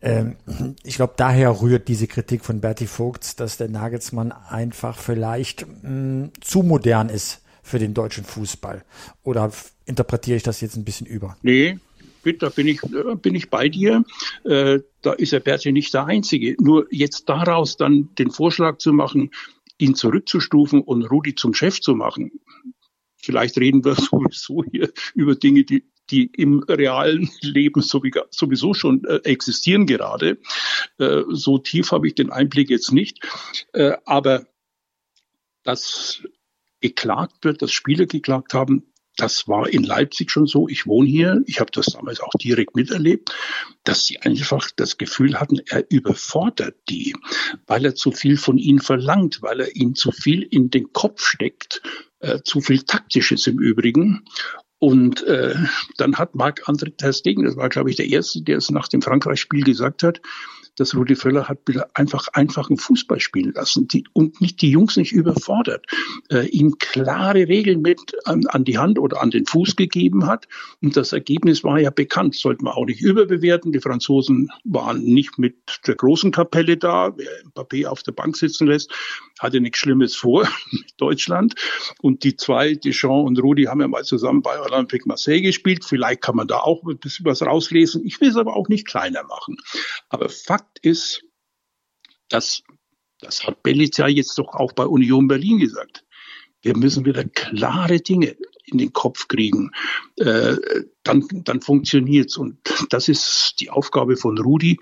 Ähm, 0.00 0.36
ich 0.82 0.96
glaube, 0.96 1.14
daher 1.16 1.60
rührt 1.60 1.88
diese 1.88 2.06
Kritik 2.06 2.44
von 2.44 2.60
Berti 2.60 2.86
Vogts, 2.86 3.36
dass 3.36 3.58
der 3.58 3.68
Nagelsmann 3.68 4.32
einfach 4.32 4.98
vielleicht 4.98 5.66
mh, 5.82 5.90
mm, 5.90 6.32
zu 6.40 6.62
modern 6.62 7.10
ist 7.10 7.42
für 7.62 7.78
den 7.78 7.92
deutschen 7.92 8.24
Fußball. 8.24 8.84
Oder 9.22 9.50
interpretiere 9.84 10.38
ich 10.38 10.42
das 10.42 10.62
jetzt 10.62 10.76
ein 10.76 10.84
bisschen 10.84 11.06
über? 11.06 11.36
Nee, 11.42 11.78
da 12.34 12.48
bin 12.48 12.66
ich, 12.66 12.80
bin 13.22 13.34
ich 13.34 13.50
bei 13.50 13.68
dir. 13.68 14.04
Äh, 14.44 14.80
da 15.02 15.12
ist 15.12 15.32
der 15.32 15.40
Berti 15.40 15.72
nicht 15.72 15.94
der 15.94 16.06
Einzige. 16.06 16.56
Nur 16.60 16.86
jetzt 16.90 17.28
daraus 17.28 17.76
dann 17.76 18.14
den 18.16 18.30
Vorschlag 18.30 18.78
zu 18.78 18.92
machen, 18.92 19.30
ihn 19.78 19.94
zurückzustufen 19.94 20.82
und 20.82 21.04
Rudi 21.04 21.34
zum 21.34 21.54
Chef 21.54 21.80
zu 21.80 21.94
machen. 21.94 22.32
Vielleicht 23.16 23.58
reden 23.58 23.84
wir 23.84 23.94
sowieso 23.94 24.64
hier 24.70 24.92
über 25.14 25.34
Dinge, 25.34 25.64
die, 25.64 25.84
die 26.10 26.26
im 26.26 26.60
realen 26.60 27.30
Leben 27.40 27.82
sowieso 27.82 28.74
schon 28.74 29.04
äh, 29.04 29.16
existieren 29.24 29.86
gerade. 29.86 30.38
Äh, 30.98 31.22
so 31.28 31.58
tief 31.58 31.92
habe 31.92 32.08
ich 32.08 32.14
den 32.14 32.30
Einblick 32.30 32.70
jetzt 32.70 32.92
nicht. 32.92 33.24
Äh, 33.72 33.96
aber 34.04 34.46
dass 35.62 36.22
geklagt 36.80 37.44
wird, 37.44 37.60
dass 37.62 37.72
Spieler 37.72 38.06
geklagt 38.06 38.54
haben, 38.54 38.92
das 39.18 39.48
war 39.48 39.68
in 39.68 39.82
Leipzig 39.82 40.30
schon 40.30 40.46
so. 40.46 40.68
Ich 40.68 40.86
wohne 40.86 41.08
hier. 41.08 41.42
Ich 41.46 41.60
habe 41.60 41.70
das 41.72 41.86
damals 41.86 42.20
auch 42.20 42.32
direkt 42.40 42.76
miterlebt, 42.76 43.34
dass 43.84 44.06
sie 44.06 44.20
einfach 44.20 44.70
das 44.76 44.96
Gefühl 44.96 45.38
hatten, 45.40 45.60
er 45.66 45.84
überfordert 45.90 46.76
die, 46.88 47.14
weil 47.66 47.84
er 47.84 47.94
zu 47.94 48.12
viel 48.12 48.36
von 48.36 48.58
ihnen 48.58 48.78
verlangt, 48.78 49.42
weil 49.42 49.60
er 49.60 49.76
ihnen 49.76 49.96
zu 49.96 50.12
viel 50.12 50.42
in 50.42 50.70
den 50.70 50.92
Kopf 50.92 51.26
steckt, 51.26 51.82
äh, 52.20 52.40
zu 52.44 52.60
viel 52.60 52.82
Taktisches 52.82 53.46
im 53.48 53.58
Übrigen. 53.58 54.24
Und 54.78 55.24
äh, 55.24 55.56
dann 55.96 56.16
hat 56.16 56.36
Marc-André 56.36 56.96
Ter 56.96 57.12
Stegen, 57.12 57.44
das 57.44 57.56
war, 57.56 57.68
glaube 57.68 57.90
ich, 57.90 57.96
der 57.96 58.08
Erste, 58.08 58.42
der 58.42 58.58
es 58.58 58.70
nach 58.70 58.86
dem 58.86 59.02
Frankreich-Spiel 59.02 59.64
gesagt 59.64 60.04
hat, 60.04 60.20
dass 60.78 60.94
Rudi 60.94 61.16
Völler 61.16 61.48
hat 61.48 61.58
einfach 61.94 62.28
einfachen 62.32 62.76
Fußball 62.76 63.20
spielen 63.20 63.52
lassen 63.52 63.88
die, 63.88 64.04
und 64.12 64.40
nicht 64.40 64.62
die 64.62 64.70
Jungs 64.70 64.96
nicht 64.96 65.12
überfordert, 65.12 65.86
äh, 66.30 66.46
ihnen 66.48 66.78
klare 66.78 67.48
Regeln 67.48 67.82
mit 67.82 68.14
an, 68.24 68.46
an, 68.46 68.64
die 68.64 68.78
Hand 68.78 68.98
oder 68.98 69.20
an 69.20 69.30
den 69.30 69.46
Fuß 69.46 69.76
gegeben 69.76 70.26
hat. 70.26 70.46
Und 70.80 70.96
das 70.96 71.12
Ergebnis 71.12 71.64
war 71.64 71.80
ja 71.80 71.90
bekannt, 71.90 72.34
sollten 72.36 72.64
wir 72.64 72.76
auch 72.76 72.86
nicht 72.86 73.00
überbewerten. 73.00 73.72
Die 73.72 73.80
Franzosen 73.80 74.48
waren 74.64 75.02
nicht 75.02 75.38
mit 75.38 75.56
der 75.86 75.96
großen 75.96 76.30
Kapelle 76.30 76.76
da. 76.76 77.12
Wer 77.16 77.28
Mbappé 77.54 77.86
auf 77.86 78.02
der 78.02 78.12
Bank 78.12 78.36
sitzen 78.36 78.66
lässt, 78.66 78.92
hatte 79.40 79.60
nichts 79.60 79.78
Schlimmes 79.78 80.14
vor 80.14 80.48
mit 80.70 80.92
Deutschland. 80.96 81.54
Und 82.00 82.24
die 82.24 82.36
zwei, 82.36 82.74
Deschamps 82.74 83.26
und 83.26 83.42
Rudi, 83.42 83.64
haben 83.64 83.80
ja 83.80 83.88
mal 83.88 84.04
zusammen 84.04 84.42
bei 84.42 84.60
Olympique 84.60 85.06
Marseille 85.06 85.40
gespielt. 85.40 85.84
Vielleicht 85.84 86.22
kann 86.22 86.36
man 86.36 86.46
da 86.46 86.58
auch 86.58 86.82
ein 86.84 86.98
bisschen 86.98 87.24
was 87.26 87.42
rauslesen. 87.42 88.04
Ich 88.04 88.20
will 88.20 88.28
es 88.28 88.36
aber 88.36 88.56
auch 88.56 88.68
nicht 88.68 88.86
kleiner 88.86 89.24
machen. 89.24 89.56
Aber 90.08 90.28
Fakt 90.28 90.67
Fakt 90.68 90.78
ist, 90.84 91.22
dass, 92.28 92.62
das 93.20 93.46
hat 93.46 93.62
Belitz 93.62 93.96
ja 93.96 94.08
jetzt 94.08 94.38
doch 94.38 94.54
auch 94.54 94.72
bei 94.72 94.84
Union 94.84 95.28
Berlin 95.28 95.58
gesagt. 95.58 96.04
Wir 96.62 96.76
müssen 96.76 97.04
wieder 97.04 97.24
klare 97.24 98.00
Dinge 98.00 98.36
in 98.64 98.78
den 98.78 98.92
Kopf 98.92 99.28
kriegen. 99.28 99.70
Äh, 100.16 100.56
dann, 101.04 101.26
dann 101.44 101.60
funktioniert's. 101.60 102.36
Und 102.36 102.58
das 102.90 103.08
ist 103.08 103.54
die 103.60 103.70
Aufgabe 103.70 104.16
von 104.16 104.36
Rudi, 104.38 104.78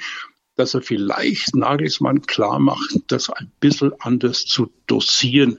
dass 0.57 0.75
er 0.75 0.83
vielleicht 0.83 1.55
Nagelsmann 1.55 2.23
klar 2.23 2.59
macht, 2.59 2.97
das 3.09 3.31
ein 3.31 3.53
bisschen 3.61 3.93
anders 4.01 4.47
zu 4.47 4.73
dosieren 4.87 5.59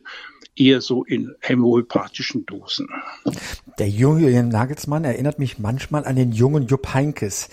eher 0.58 0.82
so 0.82 1.04
in 1.04 1.36
homöopathischen 1.48 2.46
Dosen. 2.46 2.90
Der 3.78 3.90
junge 3.90 4.44
Nagelsmann 4.44 5.04
erinnert 5.04 5.40
mich 5.40 5.60
manchmal 5.60 6.06
an 6.06 6.16
den 6.16 6.32
jungen 6.32 6.68
Jupp 6.68 6.94
Heinkes 6.94 7.50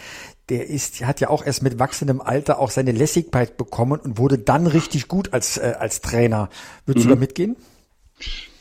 der 0.49 0.69
ist, 0.69 1.05
hat 1.05 1.21
ja 1.21 1.31
auch 1.31 1.45
erst 1.45 1.63
mit 1.63 1.79
wachsendem 1.79 2.21
Alter 2.21 2.59
auch 2.59 2.71
seine 2.71 2.93
Lässigkeit 2.93 3.57
bekommen 3.57 4.01
und 4.01 4.19
wurde 4.19 4.39
dann 4.39 4.67
richtig 4.67 5.09
gut 5.09 5.33
als, 5.33 5.57
äh, 5.57 5.75
als 5.79 6.01
Trainer. 6.01 6.51
Würdest 6.87 7.07
mhm. 7.07 7.11
du 7.11 7.15
da 7.15 7.21
mitgehen? 7.21 7.57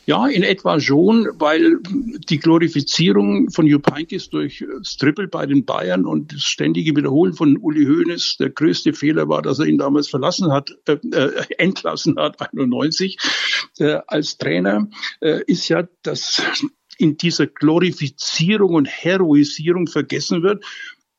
Ja, 0.05 0.27
in 0.27 0.43
etwa 0.43 0.81
schon, 0.81 1.29
weil 1.35 1.79
die 2.29 2.37
Glorifizierung 2.37 3.49
von 3.51 3.65
Jupp 3.65 3.89
Heynckes 3.89 4.29
durch 4.29 4.65
das 4.79 4.97
Triple 4.97 5.29
bei 5.29 5.45
den 5.45 5.63
Bayern 5.63 6.05
und 6.05 6.33
das 6.33 6.43
ständige 6.43 6.93
Wiederholen 6.93 7.33
von 7.33 7.55
Uli 7.57 7.85
Hoeneß, 7.85 8.35
der 8.37 8.49
größte 8.49 8.91
Fehler 8.91 9.29
war, 9.29 9.41
dass 9.41 9.59
er 9.59 9.65
ihn 9.65 9.77
damals 9.77 10.09
verlassen 10.09 10.51
hat, 10.51 10.75
äh, 10.87 10.97
äh, 11.11 11.45
entlassen 11.57 12.17
hat, 12.17 12.41
91, 12.53 13.17
äh, 13.79 13.99
als 14.07 14.37
Trainer, 14.37 14.89
äh, 15.21 15.39
ist 15.47 15.69
ja, 15.69 15.87
dass 16.01 16.43
in 16.97 17.15
dieser 17.15 17.47
Glorifizierung 17.47 18.75
und 18.75 18.87
Heroisierung 18.87 19.87
vergessen 19.87 20.43
wird, 20.43 20.65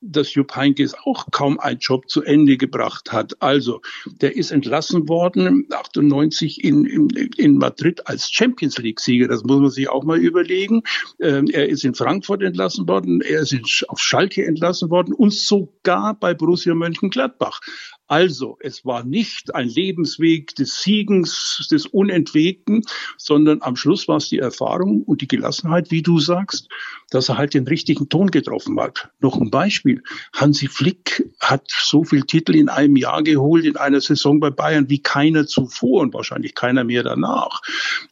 dass 0.06 0.34
Jupp 0.34 0.54
Heynckes 0.54 0.94
auch 1.04 1.26
kaum 1.30 1.58
einen 1.58 1.78
Job 1.78 2.08
zu 2.08 2.22
Ende 2.22 2.56
gebracht 2.56 3.12
hat. 3.12 3.40
Also, 3.40 3.80
der 4.20 4.36
ist 4.36 4.50
entlassen 4.50 5.08
worden, 5.08 5.66
98 5.70 6.62
in, 6.62 6.84
in, 6.84 7.08
in 7.36 7.58
Madrid 7.58 8.06
als 8.06 8.30
Champions 8.30 8.78
League-Sieger. 8.78 9.28
Das 9.28 9.44
muss 9.44 9.60
man 9.60 9.70
sich 9.70 9.88
auch 9.88 10.04
mal 10.04 10.18
überlegen. 10.18 10.82
Ähm, 11.20 11.48
er 11.52 11.68
ist 11.68 11.84
in 11.84 11.94
Frankfurt 11.94 12.42
entlassen 12.42 12.86
worden, 12.88 13.20
er 13.20 13.40
ist 13.40 13.52
in, 13.52 13.62
auf 13.88 13.98
Schalke 13.98 14.44
entlassen 14.44 14.90
worden 14.90 15.14
und 15.14 15.32
sogar 15.32 16.14
bei 16.14 16.34
Borussia 16.34 16.74
Mönchengladbach. 16.74 17.60
Also, 18.06 18.58
es 18.60 18.84
war 18.84 19.02
nicht 19.02 19.54
ein 19.54 19.68
Lebensweg 19.68 20.54
des 20.56 20.82
Siegens, 20.82 21.66
des 21.70 21.86
Unentwegten, 21.86 22.82
sondern 23.16 23.62
am 23.62 23.76
Schluss 23.76 24.06
war 24.08 24.18
es 24.18 24.28
die 24.28 24.38
Erfahrung 24.38 25.02
und 25.02 25.22
die 25.22 25.28
Gelassenheit, 25.28 25.90
wie 25.90 26.02
du 26.02 26.18
sagst, 26.20 26.68
dass 27.10 27.28
er 27.28 27.38
halt 27.38 27.54
den 27.54 27.66
richtigen 27.66 28.08
Ton 28.08 28.30
getroffen 28.30 28.78
hat. 28.80 29.10
Noch 29.20 29.40
ein 29.40 29.50
Beispiel. 29.50 30.02
Hansi 30.32 30.68
Flick 30.68 31.30
hat 31.40 31.64
so 31.68 32.04
viel 32.04 32.22
Titel 32.22 32.54
in 32.54 32.68
einem 32.68 32.96
Jahr 32.96 33.22
geholt, 33.22 33.64
in 33.64 33.76
einer 33.76 34.00
Saison 34.00 34.40
bei 34.40 34.50
Bayern, 34.50 34.90
wie 34.90 35.00
keiner 35.00 35.46
zuvor 35.46 36.02
und 36.02 36.14
wahrscheinlich 36.14 36.54
keiner 36.54 36.84
mehr 36.84 37.02
danach. 37.02 37.62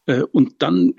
Äh, 0.07 0.23
und 0.23 0.63
dann 0.63 0.95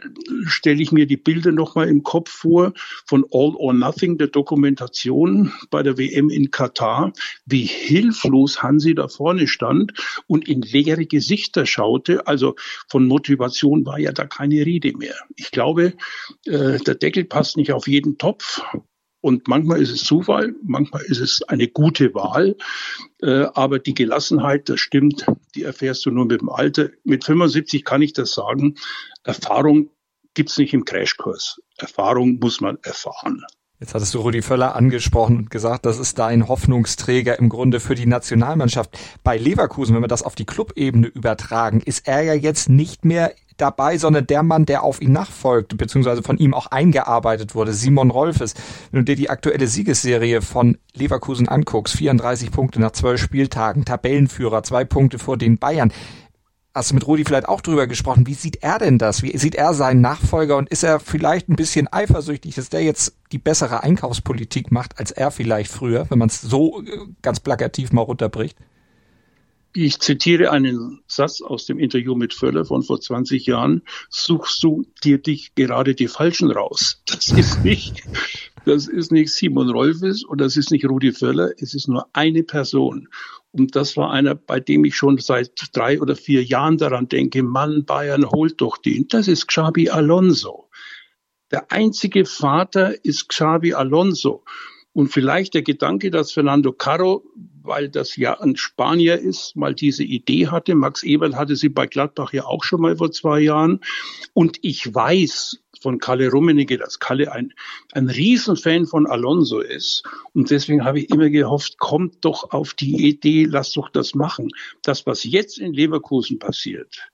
stelle 0.45 0.81
ich 0.81 0.91
mir 0.91 1.05
die 1.05 1.17
Bilder 1.17 1.51
nochmal 1.51 1.87
im 1.87 2.03
Kopf 2.03 2.29
vor 2.29 2.73
von 3.05 3.25
All 3.31 3.55
or 3.55 3.73
Nothing, 3.73 4.17
der 4.17 4.27
Dokumentation 4.27 5.53
bei 5.69 5.83
der 5.83 5.97
WM 5.97 6.29
in 6.29 6.51
Katar, 6.51 7.13
wie 7.45 7.63
hilflos 7.63 8.61
Hansi 8.61 8.95
da 8.95 9.07
vorne 9.07 9.47
stand 9.47 9.93
und 10.27 10.47
in 10.47 10.61
leere 10.61 11.05
Gesichter 11.05 11.65
schaute. 11.65 12.27
Also 12.27 12.55
von 12.89 13.05
Motivation 13.07 13.85
war 13.85 13.99
ja 13.99 14.11
da 14.11 14.25
keine 14.25 14.65
Rede 14.65 14.95
mehr. 14.97 15.15
Ich 15.35 15.51
glaube, 15.51 15.93
äh, 16.45 16.79
der 16.79 16.95
Deckel 16.95 17.25
passt 17.25 17.57
nicht 17.57 17.71
auf 17.71 17.82
jeden 17.87 18.17
Topf. 18.17 18.61
Und 19.21 19.47
manchmal 19.47 19.81
ist 19.81 19.91
es 19.91 20.03
Zufall, 20.03 20.53
manchmal 20.63 21.01
ist 21.03 21.19
es 21.19 21.43
eine 21.43 21.69
gute 21.69 22.13
Wahl. 22.13 22.57
Äh, 23.21 23.45
aber 23.53 23.79
die 23.79 23.93
Gelassenheit, 23.93 24.67
das 24.67 24.81
stimmt, 24.81 25.25
die 25.55 25.63
erfährst 25.63 26.05
du 26.05 26.11
nur 26.11 26.25
mit 26.25 26.41
dem 26.41 26.49
Alter. 26.49 26.89
Mit 27.05 27.23
75 27.23 27.85
kann 27.85 28.01
ich 28.01 28.11
das 28.11 28.33
sagen. 28.33 28.75
Erfahrung 29.23 29.89
gibt's 30.33 30.57
nicht 30.57 30.73
im 30.73 30.83
Crashkurs. 30.83 31.61
Erfahrung 31.77 32.39
muss 32.39 32.59
man 32.59 32.77
erfahren. 32.83 33.45
Jetzt 33.83 33.95
hattest 33.95 34.13
du 34.13 34.19
Rudi 34.19 34.41
Völler 34.41 34.77
angesprochen 34.77 35.39
und 35.39 35.51
gesagt, 35.51 35.85
das 35.85 35.99
ist 35.99 36.17
dein 36.17 36.47
Hoffnungsträger 36.47 37.37
im 37.37 37.49
Grunde 37.49 37.81
für 37.81 37.95
die 37.95 38.05
Nationalmannschaft. 38.05 38.97
Bei 39.25 39.35
Leverkusen, 39.35 39.93
wenn 39.93 40.01
wir 40.01 40.07
das 40.07 40.23
auf 40.23 40.35
die 40.35 40.45
Clubebene 40.45 41.07
übertragen, 41.07 41.81
ist 41.81 42.07
er 42.07 42.21
ja 42.21 42.33
jetzt 42.33 42.69
nicht 42.69 43.03
mehr 43.03 43.33
dabei, 43.57 43.97
sondern 43.97 44.25
der 44.25 44.41
Mann, 44.41 44.65
der 44.65 44.83
auf 44.83 45.01
ihn 45.01 45.11
nachfolgt, 45.11 45.77
beziehungsweise 45.77 46.23
von 46.23 46.37
ihm 46.37 46.53
auch 46.53 46.67
eingearbeitet 46.67 47.55
wurde, 47.55 47.73
Simon 47.73 48.09
Rolfes. 48.09 48.53
Wenn 48.91 49.01
du 49.01 49.03
dir 49.03 49.17
die 49.17 49.29
aktuelle 49.29 49.67
Siegesserie 49.67 50.41
von 50.41 50.77
Leverkusen 50.93 51.49
anguckst, 51.49 51.97
34 51.97 52.51
Punkte 52.51 52.79
nach 52.79 52.91
12 52.91 53.19
Spieltagen, 53.19 53.83
Tabellenführer, 53.83 54.63
zwei 54.63 54.85
Punkte 54.85 55.19
vor 55.19 55.35
den 55.35 55.57
Bayern. 55.57 55.91
Hast 56.75 56.89
du 56.89 56.95
mit 56.95 57.05
Rudi 57.05 57.23
vielleicht 57.23 57.47
auch 57.47 57.61
drüber 57.61 57.85
gesprochen? 57.85 58.25
Wie 58.25 58.33
sieht 58.33 58.63
er 58.63 58.79
denn 58.79 58.97
das? 58.97 59.21
Wie 59.21 59.37
sieht 59.37 59.53
er 59.53 59.75
seinen 59.75 60.01
Nachfolger 60.01 60.57
und 60.57 60.69
ist 60.69 60.83
er 60.83 60.99
vielleicht 60.99 61.47
ein 61.47 61.55
bisschen 61.55 61.87
eifersüchtig, 61.91 62.55
dass 62.55 62.69
der 62.69 62.81
jetzt 62.81 63.15
die 63.31 63.37
bessere 63.37 63.83
Einkaufspolitik 63.83 64.71
macht 64.71 64.97
als 64.97 65.11
er 65.11 65.29
vielleicht 65.29 65.71
früher, 65.71 66.09
wenn 66.09 66.17
man 66.17 66.29
es 66.29 66.41
so 66.41 66.81
äh, 66.81 66.97
ganz 67.21 67.39
plakativ 67.39 67.91
mal 67.91 68.01
runterbricht? 68.01 68.57
Ich 69.75 69.99
zitiere 69.99 70.49
einen 70.49 71.01
Satz 71.05 71.41
aus 71.41 71.67
dem 71.67 71.77
Interview 71.77 72.15
mit 72.15 72.33
Völler 72.33 72.65
von 72.65 72.81
vor 72.81 72.99
20 72.99 73.45
Jahren. 73.45 73.83
Suchst 74.09 74.63
du 74.63 74.85
dir 75.03 75.19
dich 75.19 75.53
gerade 75.53 75.93
die 75.93 76.07
Falschen 76.07 76.49
raus? 76.49 77.03
Das 77.05 77.29
ist 77.29 77.63
nicht, 77.63 78.03
das 78.65 78.87
ist 78.87 79.11
nicht 79.11 79.31
Simon 79.31 79.69
Rolfes 79.69 80.23
und 80.23 80.41
das 80.41 80.57
ist 80.57 80.71
nicht 80.71 80.85
Rudi 80.85 81.11
Völler. 81.11 81.51
Es 81.59 81.75
ist 81.75 81.87
nur 81.87 82.07
eine 82.13 82.41
Person. 82.41 83.09
Und 83.55 83.75
das 83.75 83.95
war 83.97 84.11
einer, 84.11 84.33
bei 84.33 84.59
dem 84.59 84.83
ich 84.83 84.95
schon 84.95 85.19
seit 85.19 85.51
drei 85.73 86.01
oder 86.01 86.15
vier 86.15 86.43
Jahren 86.43 86.77
daran 86.77 87.07
denke, 87.07 87.43
Mann, 87.43 87.85
Bayern 87.85 88.25
holt 88.29 88.59
doch 88.59 88.77
den. 88.77 89.07
Das 89.07 89.27
ist 89.27 89.47
Xabi 89.47 89.89
Alonso. 89.89 90.69
Der 91.51 91.71
einzige 91.71 92.25
Vater 92.25 93.05
ist 93.05 93.29
Xabi 93.29 93.75
Alonso. 93.75 94.43
Und 94.93 95.07
vielleicht 95.09 95.55
der 95.55 95.63
Gedanke, 95.63 96.11
dass 96.11 96.31
Fernando 96.31 96.71
Caro, 96.71 97.23
weil 97.63 97.89
das 97.89 98.15
ja 98.15 98.39
ein 98.39 98.55
Spanier 98.55 99.17
ist, 99.17 99.55
mal 99.55 99.73
diese 99.73 100.03
Idee 100.03 100.47
hatte. 100.47 100.75
Max 100.75 101.01
Eberl 101.01 101.35
hatte 101.35 101.55
sie 101.55 101.69
bei 101.69 101.87
Gladbach 101.87 102.31
ja 102.31 102.45
auch 102.45 102.63
schon 102.63 102.81
mal 102.81 102.95
vor 102.97 103.11
zwei 103.11 103.39
Jahren. 103.39 103.79
Und 104.33 104.59
ich 104.61 104.93
weiß 104.93 105.63
von 105.81 105.99
Kalle 105.99 106.29
Rummenigge, 106.29 106.77
dass 106.77 106.99
Kalle 106.99 107.31
ein, 107.31 107.53
ein 107.91 108.07
Riesenfan 108.07 108.85
von 108.85 109.07
Alonso 109.07 109.59
ist. 109.59 110.03
Und 110.33 110.51
deswegen 110.51 110.85
habe 110.85 110.99
ich 110.99 111.09
immer 111.09 111.29
gehofft, 111.29 111.79
kommt 111.79 112.23
doch 112.23 112.51
auf 112.51 112.73
die 112.75 113.07
Idee, 113.09 113.45
lass 113.45 113.73
doch 113.73 113.89
das 113.89 114.13
machen. 114.13 114.49
Das, 114.83 115.05
was 115.07 115.23
jetzt 115.23 115.57
in 115.57 115.73
Leverkusen 115.73 116.37
passiert, 116.37 117.09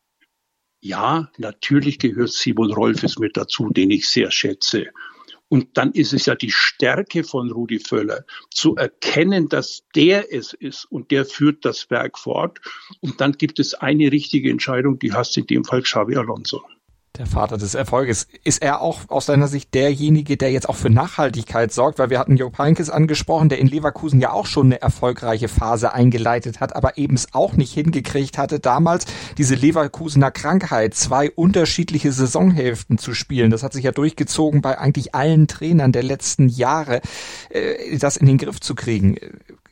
ja, 0.81 1.29
natürlich 1.37 1.99
gehört 1.99 2.31
Simon 2.31 2.71
Rolfes 2.71 3.19
mit 3.19 3.35
dazu, 3.35 3.69
den 3.69 3.91
ich 3.91 4.07
sehr 4.07 4.31
schätze. 4.31 4.87
Und 5.49 5.77
dann 5.77 5.91
ist 5.91 6.13
es 6.13 6.25
ja 6.25 6.35
die 6.35 6.51
Stärke 6.51 7.23
von 7.23 7.51
Rudi 7.51 7.79
Völler, 7.79 8.23
zu 8.51 8.75
erkennen, 8.75 9.49
dass 9.49 9.83
der 9.95 10.33
es 10.33 10.53
ist 10.53 10.85
und 10.85 11.11
der 11.11 11.25
führt 11.25 11.65
das 11.65 11.89
Werk 11.89 12.17
fort. 12.17 12.59
Und 13.01 13.19
dann 13.19 13.33
gibt 13.33 13.59
es 13.59 13.73
eine 13.73 14.11
richtige 14.11 14.49
Entscheidung, 14.49 14.99
die 14.99 15.13
hast 15.13 15.37
in 15.37 15.47
dem 15.47 15.65
Fall 15.65 15.81
Xavi 15.81 16.15
Alonso 16.15 16.61
der 17.19 17.27
Vater 17.27 17.57
des 17.57 17.75
Erfolges. 17.75 18.27
Ist 18.45 18.61
er 18.61 18.81
auch 18.81 19.01
aus 19.09 19.25
deiner 19.25 19.49
Sicht 19.49 19.73
derjenige, 19.73 20.37
der 20.37 20.51
jetzt 20.51 20.69
auch 20.69 20.77
für 20.77 20.89
Nachhaltigkeit 20.89 21.71
sorgt? 21.73 21.99
Weil 21.99 22.09
wir 22.09 22.17
hatten 22.17 22.37
Jo 22.37 22.49
Heinkes 22.57 22.89
angesprochen, 22.89 23.49
der 23.49 23.59
in 23.59 23.67
Leverkusen 23.67 24.21
ja 24.21 24.31
auch 24.31 24.45
schon 24.45 24.67
eine 24.67 24.81
erfolgreiche 24.81 25.49
Phase 25.49 25.93
eingeleitet 25.93 26.61
hat, 26.61 26.75
aber 26.75 26.97
eben 26.97 27.15
es 27.15 27.33
auch 27.33 27.53
nicht 27.53 27.73
hingekriegt 27.73 28.37
hatte, 28.37 28.61
damals 28.61 29.05
diese 29.37 29.55
Leverkusener 29.55 30.31
Krankheit, 30.31 30.93
zwei 30.95 31.29
unterschiedliche 31.29 32.13
Saisonhälften 32.13 32.97
zu 32.97 33.13
spielen. 33.13 33.51
Das 33.51 33.63
hat 33.63 33.73
sich 33.73 33.83
ja 33.83 33.91
durchgezogen 33.91 34.61
bei 34.61 34.77
eigentlich 34.77 35.13
allen 35.13 35.47
Trainern 35.47 35.91
der 35.91 36.03
letzten 36.03 36.47
Jahre, 36.47 37.01
äh, 37.49 37.97
das 37.97 38.15
in 38.15 38.27
den 38.27 38.37
Griff 38.37 38.61
zu 38.61 38.75
kriegen 38.75 39.17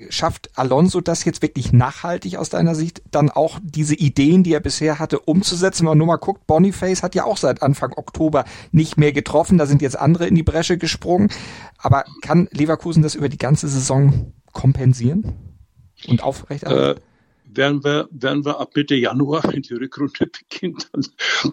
schafft 0.09 0.51
Alonso 0.57 1.01
das 1.01 1.25
jetzt 1.25 1.41
wirklich 1.41 1.73
nachhaltig 1.73 2.37
aus 2.37 2.49
deiner 2.49 2.75
Sicht, 2.75 3.01
dann 3.11 3.29
auch 3.29 3.59
diese 3.63 3.95
Ideen, 3.95 4.43
die 4.43 4.53
er 4.53 4.59
bisher 4.59 4.99
hatte, 4.99 5.19
umzusetzen? 5.19 5.81
Wenn 5.81 5.91
man 5.91 5.97
nur 5.97 6.07
mal 6.07 6.17
guckt, 6.17 6.47
Boniface 6.47 7.03
hat 7.03 7.15
ja 7.15 7.25
auch 7.25 7.37
seit 7.37 7.61
Anfang 7.61 7.93
Oktober 7.93 8.45
nicht 8.71 8.97
mehr 8.97 9.11
getroffen, 9.11 9.57
da 9.57 9.65
sind 9.65 9.81
jetzt 9.81 9.97
andere 9.97 10.27
in 10.27 10.35
die 10.35 10.43
Bresche 10.43 10.77
gesprungen. 10.77 11.29
Aber 11.77 12.05
kann 12.21 12.47
Leverkusen 12.51 13.03
das 13.03 13.15
über 13.15 13.29
die 13.29 13.37
ganze 13.37 13.67
Saison 13.67 14.33
kompensieren 14.53 15.35
und 16.07 16.23
aufrechterhalten? 16.23 16.99
Äh, 16.99 17.03
werden 17.53 17.83
wir, 17.83 18.07
werden 18.11 18.45
wir 18.45 18.59
ab 18.59 18.71
Mitte 18.75 18.95
Januar, 18.95 19.43
wenn 19.51 19.61
die 19.61 19.73
Rückrunde 19.73 20.27
beginnt, 20.27 20.87
dann, 20.91 21.05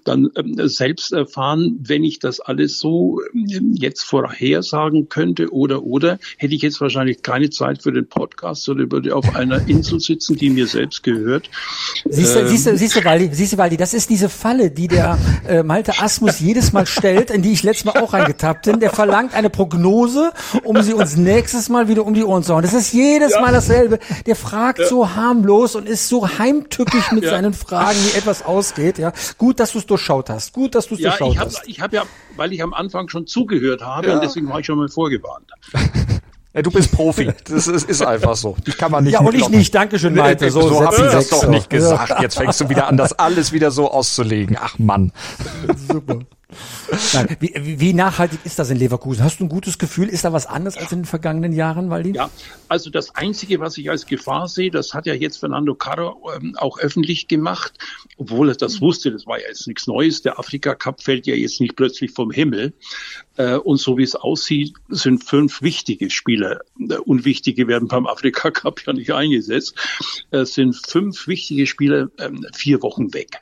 dann 0.05 0.31
ähm, 0.37 0.69
selbst 0.69 1.13
erfahren, 1.13 1.79
wenn 1.81 2.05
ich 2.05 2.19
das 2.19 2.41
alles 2.41 2.79
so 2.79 3.21
ähm, 3.33 3.73
jetzt 3.75 4.03
vorhersagen 4.05 5.09
könnte 5.09 5.53
oder 5.53 5.83
oder, 5.83 6.19
hätte 6.39 6.55
ich 6.55 6.63
jetzt 6.63 6.81
wahrscheinlich 6.81 7.23
keine 7.23 7.51
Zeit 7.51 7.83
für 7.83 7.93
den 7.93 8.09
Podcast, 8.09 8.65
sondern 8.65 8.91
würde 8.91 9.15
auf 9.15 9.35
einer 9.35 9.67
Insel 9.69 10.01
sitzen, 10.01 10.37
die 10.37 10.51
mir 10.51 10.67
selbst 10.67 11.03
gehört. 11.03 11.49
Siehst 12.09 12.35
du, 12.35 12.41
ähm, 12.41 12.49
siehst 12.49 12.67
du, 12.67 12.77
siehst 12.77 12.97
du, 12.97 13.05
Waldi, 13.05 13.31
siehst 13.33 13.53
du, 13.55 13.59
Waldi, 13.59 13.77
das 13.77 13.95
ist 13.95 14.11
diese 14.11 14.29
Falle, 14.29 14.71
die 14.71 14.89
der 14.89 15.19
äh, 15.49 15.63
Malte 15.63 15.99
Asmus 16.01 16.41
jedes 16.41 16.73
Mal 16.73 16.87
stellt, 16.87 17.31
in 17.31 17.43
die 17.43 17.53
ich 17.53 17.63
letztes 17.63 17.85
Mal 17.85 18.01
auch 18.01 18.13
reingetappt 18.13 18.67
bin. 18.67 18.81
Der 18.81 18.91
verlangt 18.91 19.35
eine 19.35 19.51
Prognose, 19.51 20.33
um 20.63 20.83
sie 20.83 20.95
uns 20.95 21.17
nächstes 21.17 21.69
Mal 21.69 21.89
wieder 21.89 22.05
um 22.05 22.15
die 22.15 22.25
Ohren 22.25 22.43
zu 22.43 22.55
hauen. 22.55 22.63
Das 22.63 22.75
ist 22.75 22.93
jedes 22.93 23.33
ja. 23.33 23.41
Mal 23.41 23.53
dasselbe. 23.53 23.99
Der 24.27 24.37
fragt 24.37 24.81
ja. 24.81 24.87
so 24.87 25.15
harmlos 25.15 25.75
und 25.75 25.84
ist 25.87 26.09
so 26.09 26.29
heimtückisch 26.39 27.13
mit 27.13 27.25
ja. 27.25 27.31
seinen 27.31 27.55
Fragen, 27.55 27.99
wie 28.05 28.19
etwas 28.19 28.45
ausgeht. 28.45 28.99
Ja, 28.99 29.13
gut, 29.39 29.61
dass 29.61 29.73
du 29.73 29.79
es 29.79 29.87
durchschaut 29.87 30.31
hast. 30.31 30.53
Gut, 30.53 30.75
dass 30.75 30.89
du 30.89 30.95
es 30.95 31.01
ja, 31.01 31.11
durchschaut 31.11 31.33
ich 31.33 31.39
hab, 31.39 31.47
hast. 31.47 31.63
Ich 31.67 31.81
habe 31.81 31.97
ja, 31.97 32.03
weil 32.37 32.53
ich 32.53 32.63
am 32.63 32.75
Anfang 32.75 33.09
schon 33.09 33.27
zugehört 33.27 33.83
habe 33.83 34.09
ja. 34.09 34.15
und 34.15 34.23
deswegen 34.23 34.49
war 34.49 34.61
ich 34.61 34.67
schon 34.67 34.79
mal 34.79 34.89
vorgewarnt. 34.89 35.51
Ja, 36.55 36.63
du 36.63 36.71
bist 36.71 36.93
Profi. 36.93 37.33
Das 37.45 37.67
ist, 37.67 37.89
ist 37.89 38.03
einfach 38.03 38.37
so. 38.37 38.57
Die 38.65 38.71
kann 38.71 38.93
man 38.93 39.05
nicht. 39.05 39.15
Ja, 39.15 39.21
und 39.21 39.35
ich 39.35 39.49
nicht. 39.49 39.75
Dankeschön, 39.75 40.15
Malte. 40.15 40.51
So, 40.51 40.63
so 40.63 40.85
habe 40.85 40.97
ich 40.97 41.13
das 41.13 41.29
doch 41.29 41.49
nicht 41.49 41.69
gesagt. 41.69 42.21
Jetzt 42.21 42.37
fängst 42.37 42.61
du 42.61 42.69
wieder 42.69 42.87
an, 42.87 42.97
das 42.97 43.13
alles 43.13 43.53
wieder 43.53 43.71
so 43.71 43.91
auszulegen. 43.91 44.57
Ach 44.61 44.79
Mann. 44.79 45.13
Super. 45.89 46.21
Wie, 47.41 47.81
wie, 47.81 47.93
nachhaltig 47.93 48.41
ist 48.45 48.59
das 48.59 48.71
in 48.71 48.79
Leverkusen? 48.79 49.25
Hast 49.25 49.41
du 49.41 49.45
ein 49.45 49.49
gutes 49.49 49.79
Gefühl? 49.79 50.09
Ist 50.09 50.25
da 50.25 50.33
was 50.33 50.47
anders 50.47 50.77
als 50.77 50.93
in 50.93 51.01
den 51.01 51.05
vergangenen 51.05 51.53
Jahren, 51.53 51.91
Waldi? 51.91 52.13
Ja, 52.13 52.31
also 52.69 52.91
das 52.91 53.15
Einzige, 53.15 53.61
was 53.61 53.79
ich 53.79 53.91
als 53.91 54.07
Gefahr 54.07 54.49
sehe, 54.49 54.71
das 54.71 54.95
hat 54.95 55.07
ja 55.07 55.15
jetzt 55.15 55.39
Fernando 55.39 55.75
Carro 55.75 56.31
ähm, 56.35 56.57
auch 56.57 56.79
öffentlich 56.79 57.29
gemacht, 57.29 57.73
obwohl 58.17 58.51
er 58.51 58.55
das 58.55 58.81
wusste, 58.81 59.11
das 59.13 59.27
war 59.27 59.41
ja 59.41 59.49
jetzt 59.49 59.67
nichts 59.67 59.87
Neues. 59.87 60.23
Der 60.23 60.39
Afrika-Cup 60.39 61.03
fällt 61.03 61.27
ja 61.27 61.35
jetzt 61.35 61.61
nicht 61.61 61.77
plötzlich 61.77 62.13
vom 62.13 62.31
Himmel. 62.31 62.73
Äh, 63.37 63.57
und 63.57 63.79
so 63.79 63.99
wie 63.99 64.03
es 64.03 64.15
aussieht, 64.15 64.75
sind 64.89 65.25
fünf 65.25 65.63
wichtige 65.63 66.11
Spieler, 66.11 66.61
äh, 66.79 66.95
unwichtige 66.97 67.67
werden 67.69 67.89
beim 67.89 68.07
Afrika-Cup 68.07 68.83
ja 68.87 68.93
nicht 68.93 69.11
eingesetzt, 69.13 69.75
äh, 70.31 70.45
sind 70.45 70.77
fünf 70.87 71.27
wichtige 71.27 71.67
Spieler 71.67 72.09
äh, 72.19 72.31
vier 72.55 72.83
Wochen 72.83 73.13
weg. 73.13 73.41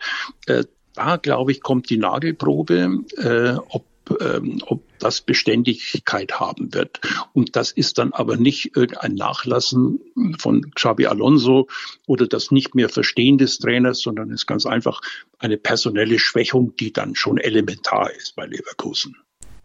Da, 0.94 1.16
glaube 1.16 1.52
ich, 1.52 1.62
kommt 1.62 1.90
die 1.90 1.98
Nagelprobe, 1.98 3.04
äh, 3.16 3.56
ob 3.68 3.84
ähm, 4.20 4.60
ob 4.66 4.82
das 4.98 5.20
Beständigkeit 5.20 6.40
haben 6.40 6.74
wird. 6.74 7.00
Und 7.32 7.56
das 7.56 7.70
ist 7.70 7.98
dann 7.98 8.12
aber 8.12 8.36
nicht 8.36 8.76
irgendein 8.76 9.14
Nachlassen 9.14 10.00
von 10.38 10.70
Xabi 10.74 11.06
Alonso 11.06 11.68
oder 12.06 12.26
das 12.26 12.50
nicht 12.50 12.74
mehr 12.74 12.88
Verstehen 12.88 13.38
des 13.38 13.58
Trainers, 13.58 14.00
sondern 14.00 14.30
ist 14.30 14.46
ganz 14.46 14.66
einfach 14.66 15.00
eine 15.38 15.56
personelle 15.56 16.18
Schwächung, 16.18 16.74
die 16.76 16.92
dann 16.92 17.14
schon 17.14 17.38
elementar 17.38 18.10
ist 18.12 18.36
bei 18.36 18.46
Leverkusen. 18.46 19.16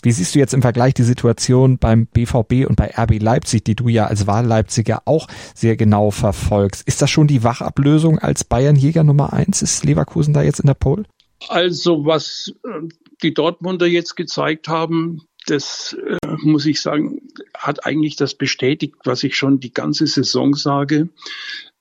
Wie 0.03 0.11
siehst 0.11 0.35
du 0.35 0.39
jetzt 0.39 0.53
im 0.53 0.61
Vergleich 0.61 0.93
die 0.93 1.03
Situation 1.03 1.79
beim 1.79 2.05
BVB 2.05 2.67
und 2.67 2.75
bei 2.75 2.93
RB 2.95 3.19
Leipzig, 3.19 3.63
die 3.63 3.75
du 3.75 3.89
ja 3.89 4.05
als 4.05 4.27
Wahlleipziger 4.27 5.01
auch 5.05 5.27
sehr 5.55 5.75
genau 5.75 6.11
verfolgst? 6.11 6.87
Ist 6.87 7.01
das 7.01 7.09
schon 7.09 7.27
die 7.27 7.43
Wachablösung 7.43 8.19
als 8.19 8.43
Bayernjäger 8.43 9.03
Nummer 9.03 9.33
eins? 9.33 9.63
Ist 9.63 9.83
Leverkusen 9.83 10.35
da 10.35 10.43
jetzt 10.43 10.59
in 10.59 10.67
der 10.67 10.75
Pole? 10.75 11.05
Also 11.49 12.05
was 12.05 12.53
äh, 12.63 12.87
die 13.21 13.33
Dortmunder 13.33 13.87
jetzt 13.87 14.15
gezeigt 14.15 14.67
haben, 14.67 15.27
das 15.45 15.93
äh, 15.93 16.17
muss 16.41 16.65
ich 16.65 16.81
sagen, 16.81 17.21
hat 17.55 17.85
eigentlich 17.85 18.15
das 18.15 18.35
bestätigt, 18.35 18.95
was 19.05 19.23
ich 19.23 19.35
schon 19.35 19.59
die 19.59 19.73
ganze 19.73 20.07
Saison 20.07 20.53
sage. 20.53 21.09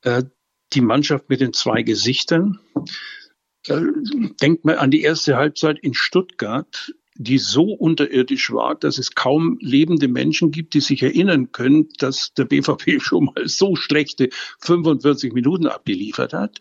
Äh, 0.03 0.25
die 0.73 0.81
Mannschaft 0.81 1.29
mit 1.29 1.41
den 1.41 1.53
zwei 1.53 1.83
Gesichtern. 1.83 2.59
Äh, 3.67 3.83
denkt 4.41 4.65
mal 4.65 4.79
an 4.79 4.91
die 4.91 5.03
erste 5.03 5.37
Halbzeit 5.37 5.79
in 5.81 5.95
Stuttgart 5.95 6.93
die 7.19 7.39
so 7.39 7.73
unterirdisch 7.73 8.53
war, 8.53 8.75
dass 8.75 8.99
es 8.99 9.15
kaum 9.15 9.59
lebende 9.61 10.09
Menschen 10.09 10.51
gibt, 10.51 10.75
die 10.75 10.81
sich 10.81 11.03
erinnern 11.03 11.53
können, 11.53 11.89
dass 11.99 12.35
der 12.35 12.45
BVB 12.45 12.99
schon 13.01 13.27
mal 13.27 13.49
so 13.49 13.77
schlechte 13.77 14.29
45 14.61 15.33
Minuten 15.33 15.67
abgeliefert 15.67 16.33
hat. 16.33 16.61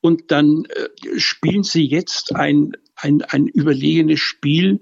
Und 0.00 0.30
dann 0.30 0.64
äh, 0.64 1.18
spielen 1.18 1.62
sie 1.62 1.84
jetzt 1.84 2.34
ein, 2.34 2.72
ein, 2.96 3.22
ein 3.22 3.46
überlegenes 3.46 4.20
Spiel, 4.20 4.80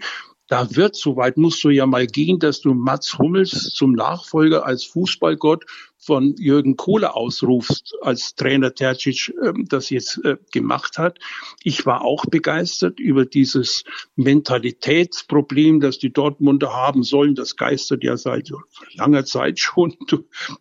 da 0.49 0.75
wird, 0.75 0.97
soweit 0.97 1.37
musst 1.37 1.63
du 1.63 1.69
ja 1.69 1.87
mal 1.87 2.07
gehen, 2.07 2.39
dass 2.39 2.63
du 2.63 2.73
Mats 2.75 3.19
Hummels 3.19 3.51
zum 3.75 3.93
Nachfolger 3.93 4.65
als 4.65 4.85
Fußballgott 4.85 5.65
von 5.99 6.35
Jürgen 6.39 6.77
Kohler 6.77 7.17
ausrufst, 7.17 7.95
als 8.01 8.35
Trainer 8.35 8.75
Tercic 8.75 9.35
äh, 9.43 9.53
das 9.69 9.91
jetzt 9.91 10.25
äh, 10.25 10.39
gemacht 10.53 10.97
hat. 10.97 11.19
Ich 11.63 11.85
war 11.85 12.03
auch 12.03 12.25
begeistert 12.25 12.99
über 12.99 13.27
dieses 13.27 13.85
Mentalitätsproblem, 14.17 15.81
das 15.81 15.99
die 15.99 16.13
Dortmunder 16.13 16.73
haben 16.73 17.03
sollen. 17.03 17.35
Das 17.35 17.57
geistert 17.57 18.03
ja 18.03 18.17
seit 18.17 18.51
langer 18.95 19.27
Zeit 19.27 19.59
schon 19.59 19.97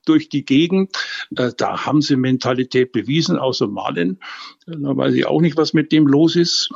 durch 0.05 0.27
die 0.27 0.43
Gegend. 0.43 0.97
Äh, 1.35 1.51
da 1.55 1.85
haben 1.85 2.01
sie 2.01 2.17
Mentalität 2.17 2.91
bewiesen, 2.91 3.37
außer 3.37 3.67
Malen. 3.67 4.19
Da 4.65 4.97
weiß 4.97 5.13
ich 5.13 5.27
auch 5.27 5.39
nicht, 5.39 5.55
was 5.55 5.73
mit 5.73 5.93
dem 5.93 6.07
los 6.07 6.35
ist. 6.35 6.71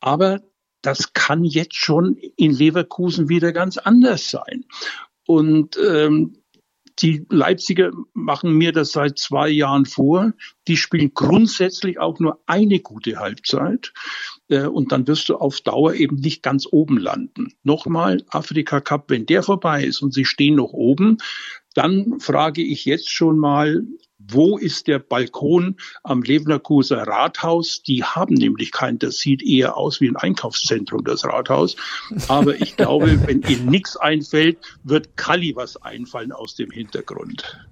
Aber 0.00 0.40
das 0.86 1.12
kann 1.12 1.44
jetzt 1.44 1.74
schon 1.74 2.16
in 2.36 2.52
Leverkusen 2.52 3.28
wieder 3.28 3.52
ganz 3.52 3.76
anders 3.76 4.30
sein. 4.30 4.64
Und 5.26 5.76
ähm, 5.78 6.36
die 7.00 7.26
Leipziger 7.28 7.90
machen 8.14 8.52
mir 8.52 8.72
das 8.72 8.92
seit 8.92 9.18
zwei 9.18 9.48
Jahren 9.48 9.84
vor. 9.84 10.32
Die 10.66 10.76
spielen 10.76 11.12
grundsätzlich 11.12 11.98
auch 11.98 12.20
nur 12.20 12.40
eine 12.46 12.80
gute 12.80 13.18
Halbzeit. 13.18 13.92
Äh, 14.48 14.66
und 14.66 14.92
dann 14.92 15.06
wirst 15.06 15.28
du 15.28 15.36
auf 15.36 15.60
Dauer 15.60 15.94
eben 15.94 16.16
nicht 16.16 16.42
ganz 16.42 16.66
oben 16.70 16.96
landen. 16.96 17.52
Nochmal, 17.64 18.24
Afrika 18.28 18.80
Cup, 18.80 19.10
wenn 19.10 19.26
der 19.26 19.42
vorbei 19.42 19.84
ist 19.84 20.00
und 20.00 20.14
sie 20.14 20.24
stehen 20.24 20.54
noch 20.54 20.72
oben, 20.72 21.18
dann 21.74 22.20
frage 22.20 22.62
ich 22.62 22.86
jetzt 22.86 23.10
schon 23.10 23.38
mal, 23.38 23.82
wo 24.18 24.56
ist 24.56 24.86
der 24.86 24.98
Balkon 24.98 25.76
am 26.02 26.22
Leverkuser 26.22 27.02
Rathaus? 27.02 27.82
Die 27.82 28.02
haben 28.02 28.34
nämlich 28.34 28.72
keinen, 28.72 28.98
das 28.98 29.18
sieht 29.18 29.42
eher 29.42 29.76
aus 29.76 30.00
wie 30.00 30.08
ein 30.08 30.16
Einkaufszentrum, 30.16 31.04
das 31.04 31.24
Rathaus. 31.24 31.76
Aber 32.28 32.60
ich 32.60 32.76
glaube, 32.76 33.26
wenn 33.26 33.42
ihnen 33.42 33.66
nichts 33.66 33.96
einfällt, 33.96 34.58
wird 34.84 35.16
Kalli 35.16 35.54
was 35.54 35.76
einfallen 35.82 36.32
aus 36.32 36.54
dem 36.54 36.70
Hintergrund. 36.70 37.66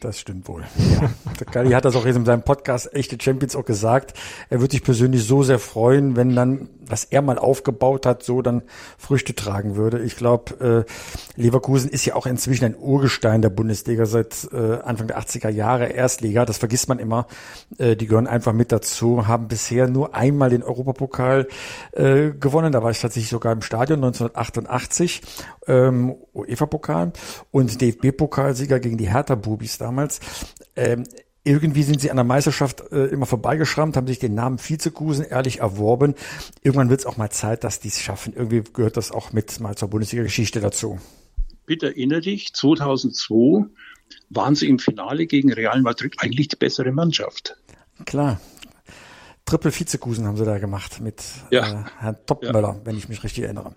Das 0.00 0.20
stimmt 0.20 0.46
wohl. 0.48 0.64
Ja. 1.00 1.10
Kali 1.50 1.70
hat 1.70 1.84
das 1.84 1.96
auch 1.96 2.06
in 2.06 2.24
seinem 2.24 2.42
Podcast 2.42 2.94
Echte 2.94 3.16
Champions 3.20 3.56
auch 3.56 3.64
gesagt. 3.64 4.14
Er 4.48 4.60
würde 4.60 4.72
sich 4.72 4.82
persönlich 4.82 5.24
so 5.24 5.42
sehr 5.42 5.58
freuen, 5.58 6.14
wenn 6.14 6.36
dann, 6.36 6.68
was 6.86 7.04
er 7.04 7.22
mal 7.22 7.38
aufgebaut 7.38 8.06
hat, 8.06 8.22
so 8.22 8.42
dann 8.42 8.62
Früchte 8.96 9.34
tragen 9.34 9.76
würde. 9.76 10.00
Ich 10.00 10.16
glaube, 10.16 10.86
äh, 11.36 11.40
Leverkusen 11.40 11.90
ist 11.90 12.04
ja 12.04 12.14
auch 12.14 12.26
inzwischen 12.26 12.64
ein 12.64 12.76
Urgestein 12.76 13.42
der 13.42 13.50
Bundesliga 13.50 14.06
seit 14.06 14.48
äh, 14.52 14.78
Anfang 14.84 15.08
der 15.08 15.18
80er 15.18 15.48
Jahre 15.48 15.86
Erstliga. 15.86 16.44
Das 16.44 16.58
vergisst 16.58 16.88
man 16.88 16.98
immer. 16.98 17.26
Äh, 17.78 17.96
die 17.96 18.06
gehören 18.06 18.26
einfach 18.26 18.52
mit 18.52 18.70
dazu, 18.70 19.26
haben 19.26 19.48
bisher 19.48 19.88
nur 19.88 20.14
einmal 20.14 20.50
den 20.50 20.62
Europapokal 20.62 21.48
äh, 21.92 22.30
gewonnen. 22.30 22.72
Da 22.72 22.82
war 22.82 22.90
ich 22.90 23.00
tatsächlich 23.00 23.30
sogar 23.30 23.52
im 23.52 23.62
Stadion 23.62 23.98
1988 24.04 25.22
ähm, 25.68 26.16
UEFA-Pokal 26.34 27.12
und 27.50 27.80
DFB-Pokalsieger 27.80 28.80
gegen 28.80 28.98
die 28.98 29.10
Hertha-Bubis 29.10 29.78
damals. 29.78 30.20
Ähm, 30.74 31.04
irgendwie 31.44 31.82
sind 31.82 32.00
sie 32.00 32.10
an 32.10 32.16
der 32.16 32.24
Meisterschaft 32.24 32.92
äh, 32.92 33.06
immer 33.06 33.26
vorbeigeschrammt, 33.26 33.96
haben 33.96 34.06
sich 34.06 34.18
den 34.18 34.34
Namen 34.34 34.58
Vizekusen 34.58 35.24
ehrlich 35.24 35.60
erworben. 35.60 36.14
Irgendwann 36.62 36.90
wird 36.90 37.00
es 37.00 37.06
auch 37.06 37.16
mal 37.16 37.30
Zeit, 37.30 37.64
dass 37.64 37.80
die 37.80 37.88
es 37.88 38.00
schaffen. 38.00 38.34
Irgendwie 38.36 38.62
gehört 38.72 38.96
das 38.96 39.12
auch 39.12 39.32
mit 39.32 39.58
mal 39.60 39.74
zur 39.74 39.88
Bundesliga-Geschichte 39.88 40.60
dazu. 40.60 40.98
Bitte 41.64 41.86
erinnere 41.86 42.20
dich, 42.20 42.52
2002 42.54 43.66
waren 44.30 44.54
sie 44.54 44.68
im 44.68 44.78
Finale 44.78 45.26
gegen 45.26 45.52
Real 45.52 45.80
Madrid 45.80 46.16
eigentlich 46.18 46.48
die 46.48 46.56
bessere 46.56 46.92
Mannschaft. 46.92 47.56
Klar, 48.04 48.40
Triple 49.48 49.72
Vizekusen 49.72 50.26
haben 50.26 50.36
sie 50.36 50.44
da 50.44 50.58
gemacht 50.58 51.00
mit 51.00 51.22
ja. 51.50 51.62
äh, 51.62 51.84
Herrn 52.00 52.16
Topmöller, 52.26 52.68
ja. 52.68 52.76
wenn 52.84 52.98
ich 52.98 53.08
mich 53.08 53.24
richtig 53.24 53.44
erinnere. 53.44 53.72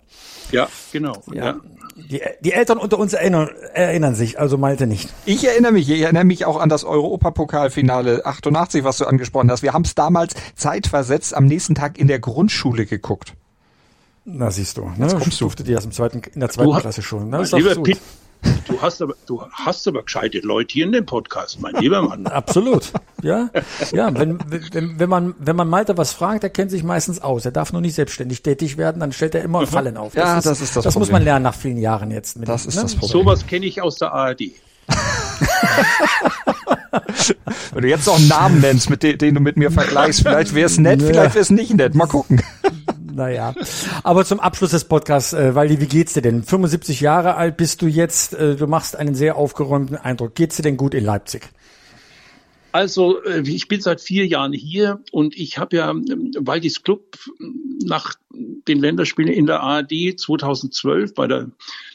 Ja, 0.50 0.68
genau. 0.92 1.22
Ja. 1.32 1.44
ja. 1.44 1.60
Die, 1.96 2.20
die 2.40 2.52
Eltern 2.52 2.76
unter 2.76 2.98
uns 2.98 3.14
erinnern, 3.14 3.48
erinnern 3.72 4.14
sich, 4.14 4.38
also 4.38 4.58
Malte 4.58 4.86
nicht. 4.86 5.08
Ich 5.24 5.46
erinnere 5.46 5.72
mich, 5.72 5.88
ich 5.88 6.02
erinnere 6.02 6.24
mich 6.24 6.44
auch 6.44 6.60
an 6.60 6.68
das 6.68 6.84
Europapokalfinale 6.84 8.26
88, 8.26 8.84
was 8.84 8.98
du 8.98 9.06
angesprochen 9.06 9.50
hast. 9.50 9.62
Wir 9.62 9.72
haben 9.72 9.84
es 9.84 9.94
damals 9.94 10.34
zeitversetzt 10.56 11.34
am 11.34 11.46
nächsten 11.46 11.74
Tag 11.74 11.98
in 11.98 12.06
der 12.06 12.18
Grundschule 12.18 12.84
geguckt. 12.84 13.32
Na 14.24 14.50
siehst 14.50 14.76
du, 14.76 14.84
ne? 14.84 15.08
Jetzt 15.08 15.40
du. 15.40 15.48
dir 15.48 15.74
das 15.76 15.86
im 15.86 15.92
zweiten, 15.92 16.22
in 16.34 16.40
der 16.40 16.50
zweiten 16.50 16.70
du 16.70 16.78
Klasse 16.78 17.00
schon. 17.00 17.30
Ne? 17.30 17.42
Lieber, 17.50 17.82
Pete, 17.82 18.00
hast 18.82 19.00
aber, 19.00 19.14
du 19.26 19.42
hast 19.50 19.88
aber 19.88 20.02
gescheite 20.02 20.40
Leute 20.40 20.72
hier 20.74 20.86
in 20.86 20.92
dem 20.92 21.06
Podcast, 21.06 21.60
mein 21.60 21.74
lieber 21.76 22.02
Mann. 22.02 22.26
Absolut. 22.42 22.92
Ja, 23.22 23.50
ja. 23.92 24.12
Wenn, 24.14 24.38
wenn, 24.72 24.98
wenn 24.98 25.08
man, 25.08 25.34
wenn 25.38 25.56
man 25.56 25.68
Malte 25.68 25.96
was 25.96 26.12
fragt, 26.12 26.44
er 26.44 26.50
kennt 26.50 26.70
sich 26.70 26.82
meistens 26.82 27.22
aus. 27.22 27.44
Er 27.44 27.52
darf 27.52 27.72
nur 27.72 27.80
nicht 27.80 27.94
selbstständig 27.94 28.42
tätig 28.42 28.76
werden, 28.76 29.00
dann 29.00 29.12
stellt 29.12 29.34
er 29.34 29.42
immer 29.42 29.62
mhm. 29.62 29.66
Fallen 29.66 29.96
auf. 29.96 30.14
Das 30.14 30.24
ja, 30.24 30.38
ist, 30.38 30.46
das 30.46 30.60
ist 30.60 30.76
das 30.76 30.84
Das 30.84 30.96
muss 30.96 31.10
man 31.10 31.22
lernen 31.22 31.44
nach 31.44 31.54
vielen 31.54 31.78
Jahren 31.78 32.10
jetzt. 32.10 32.36
Mit, 32.38 32.48
das 32.48 32.66
ist 32.66 32.76
ne? 32.76 32.82
das 32.82 32.94
Problem. 32.96 33.22
Sowas 33.22 33.46
kenne 33.46 33.64
ich 33.66 33.80
aus 33.80 33.96
der 33.96 34.12
ARD. 34.12 34.42
Wenn 37.72 37.82
du 37.82 37.88
jetzt 37.88 38.06
noch 38.06 38.16
einen 38.16 38.28
Namen 38.28 38.60
nennst, 38.60 38.90
mit 38.90 39.02
dem, 39.02 39.16
den 39.16 39.34
du 39.34 39.40
mit 39.40 39.56
mir 39.56 39.70
vergleichst, 39.70 40.20
vielleicht 40.20 40.54
wäre 40.54 40.66
es 40.66 40.78
nett, 40.78 41.02
vielleicht 41.06 41.34
wäre 41.34 41.42
es 41.42 41.50
nicht 41.50 41.74
nett. 41.74 41.94
Mal 41.94 42.06
gucken. 42.06 42.42
Naja, 43.14 43.54
aber 44.02 44.24
zum 44.24 44.40
Abschluss 44.40 44.70
des 44.70 44.84
Podcasts, 44.84 45.32
äh, 45.32 45.54
Waldi, 45.54 45.80
wie 45.80 45.86
geht's 45.86 46.14
dir 46.14 46.22
denn? 46.22 46.42
75 46.42 47.00
Jahre 47.00 47.34
alt 47.34 47.56
bist 47.56 47.82
du 47.82 47.86
jetzt, 47.86 48.34
äh, 48.34 48.56
du 48.56 48.66
machst 48.66 48.96
einen 48.96 49.14
sehr 49.14 49.36
aufgeräumten 49.36 49.96
Eindruck. 49.96 50.34
Geht's 50.34 50.56
dir 50.56 50.62
denn 50.62 50.76
gut 50.76 50.94
in 50.94 51.04
Leipzig? 51.04 51.50
Also 52.72 53.22
äh, 53.24 53.42
ich 53.42 53.68
bin 53.68 53.80
seit 53.80 54.00
vier 54.00 54.26
Jahren 54.26 54.52
hier 54.52 55.00
und 55.12 55.36
ich 55.36 55.58
habe 55.58 55.76
ja 55.76 55.90
ähm, 55.90 56.32
Waldis 56.38 56.82
Club 56.82 57.18
nach 57.84 58.14
den 58.66 58.80
Länderspielen 58.80 59.30
in 59.32 59.46
der 59.46 59.60
ARD 59.60 60.18
2012 60.18 61.14
bei 61.14 61.26
der 61.26 61.50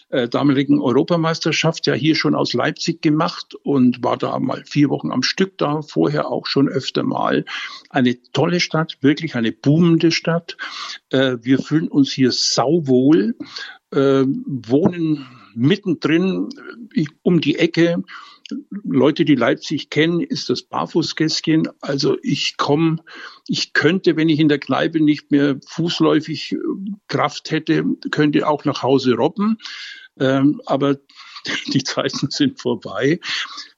äh, 0.10 0.30
damaligen 0.30 0.80
Europameisterschaft 0.80 1.86
ja 1.88 1.93
hier 1.93 2.15
schon 2.15 2.36
aus 2.36 2.54
Leipzig 2.54 3.02
gemacht 3.02 3.56
und 3.56 4.04
war 4.04 4.17
da 4.17 4.39
mal 4.39 4.63
vier 4.65 4.89
Wochen 4.89 5.12
am 5.12 5.24
Stück 5.24 5.58
da, 5.58 5.82
vorher 5.82 6.28
auch 6.30 6.46
schon 6.46 6.70
öfter 6.70 7.04
mal. 7.04 7.46
Eine 7.89 8.22
tolle 8.32 8.60
Stadt, 8.60 8.98
wirklich 9.02 9.36
eine 9.36 9.52
boomende 9.52 10.12
Stadt. 10.12 10.58
Äh, 11.10 11.38
wir 11.41 11.60
fühlen 11.60 11.89
uns 11.89 12.12
hier 12.12 12.32
sauwohl, 12.32 13.36
äh, 13.91 14.24
wohnen 14.26 15.26
mittendrin 15.56 16.50
äh, 16.93 17.06
um 17.24 17.41
die 17.41 17.58
Ecke. 17.58 18.04
Leute, 18.84 19.26
die 19.26 19.36
Leipzig 19.36 19.90
kennen, 19.90 20.22
ist 20.22 20.50
das 20.50 20.64
Barfußgässchen. 20.64 21.68
Also 21.82 22.18
ich 22.22 22.58
komme, 22.58 22.98
ich 23.48 23.74
könnte, 23.74 24.16
wenn 24.16 24.30
ich 24.30 24.40
in 24.40 24.50
der 24.50 24.60
Kneipe 24.60 25.00
nicht 25.00 25.32
mehr 25.32 25.60
fußläufig 25.68 26.54
äh, 26.54 26.58
Kraft 27.08 27.52
hätte, 27.52 27.86
könnte 28.12 28.48
auch 28.48 28.66
nach 28.66 28.84
Hause 28.84 29.16
robben. 29.16 29.58
Ähm, 30.20 30.62
aber 30.66 30.98
die 31.74 31.84
Zeiten 31.84 32.30
sind 32.30 32.60
vorbei. 32.60 33.20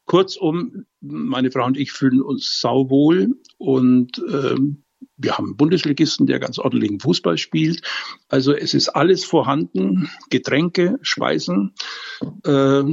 Kurzum, 0.05 0.85
meine 1.01 1.51
Frau 1.51 1.65
und 1.65 1.77
ich 1.77 1.91
fühlen 1.91 2.21
uns 2.21 2.59
sauwohl 2.59 3.35
und 3.57 4.19
ähm, 4.31 4.83
wir 5.17 5.37
haben 5.37 5.45
einen 5.45 5.57
Bundesligisten, 5.57 6.27
der 6.27 6.39
ganz 6.39 6.59
ordentlichen 6.59 6.99
Fußball 6.99 7.37
spielt. 7.37 7.81
Also 8.29 8.53
es 8.53 8.73
ist 8.73 8.89
alles 8.89 9.25
vorhanden. 9.25 10.09
Getränke, 10.29 10.97
Speisen, 11.01 11.73
äh, 12.45 12.83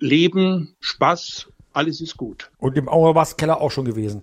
Leben, 0.00 0.74
Spaß, 0.80 1.48
alles 1.72 2.00
ist 2.00 2.16
gut. 2.16 2.50
Und 2.58 2.76
im 2.76 2.88
Auerbachskeller 2.88 3.60
auch 3.60 3.70
schon 3.70 3.84
gewesen? 3.84 4.22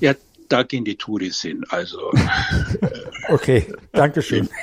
Ja, 0.00 0.14
da 0.48 0.64
gehen 0.64 0.84
die 0.84 0.96
Touris 0.96 1.40
hin. 1.40 1.64
Also. 1.68 2.10
okay, 3.28 3.72
Dankeschön. 3.92 4.48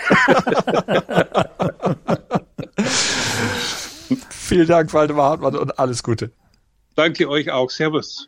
Vielen 4.30 4.68
Dank, 4.68 4.94
Waldemar 4.94 5.32
Hartmann, 5.32 5.56
und 5.56 5.80
alles 5.80 6.04
Gute. 6.04 6.32
Danke 6.96 7.30
euch 7.30 7.50
auch. 7.52 7.70
Servus. 7.70 8.28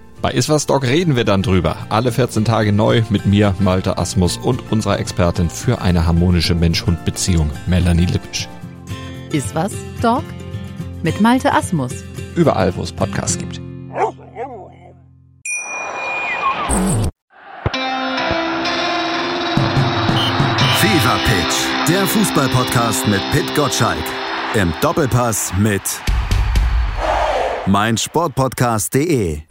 Bei 0.21 0.31
Iswas 0.31 0.67
Dog 0.67 0.83
reden 0.83 1.15
wir 1.15 1.23
dann 1.23 1.41
drüber. 1.41 1.75
Alle 1.89 2.11
14 2.11 2.45
Tage 2.45 2.71
neu 2.71 3.01
mit 3.09 3.25
mir, 3.25 3.55
Malte 3.59 3.97
Asmus 3.97 4.37
und 4.37 4.71
unserer 4.71 4.99
Expertin 4.99 5.49
für 5.49 5.81
eine 5.81 6.05
harmonische 6.05 6.53
Mensch-Hund-Beziehung, 6.53 7.49
Melanie 7.65 8.05
Lippisch. 8.05 8.47
Iswas 9.31 9.73
Dog 10.01 10.23
mit 11.01 11.19
Malte 11.21 11.51
Asmus. 11.51 11.91
Überall, 12.35 12.75
wo 12.75 12.83
es 12.83 12.91
Podcasts 12.91 13.37
gibt. 13.39 13.59
Fever 20.77 21.19
Pitch, 21.25 21.89
der 21.89 22.05
Fußballpodcast 22.05 23.07
mit 23.07 23.21
Pit 23.31 23.55
Gottschalk. 23.55 24.03
Im 24.53 24.71
Doppelpass 24.81 25.51
mit 25.57 25.81
meinsportpodcast.de. 27.65 29.50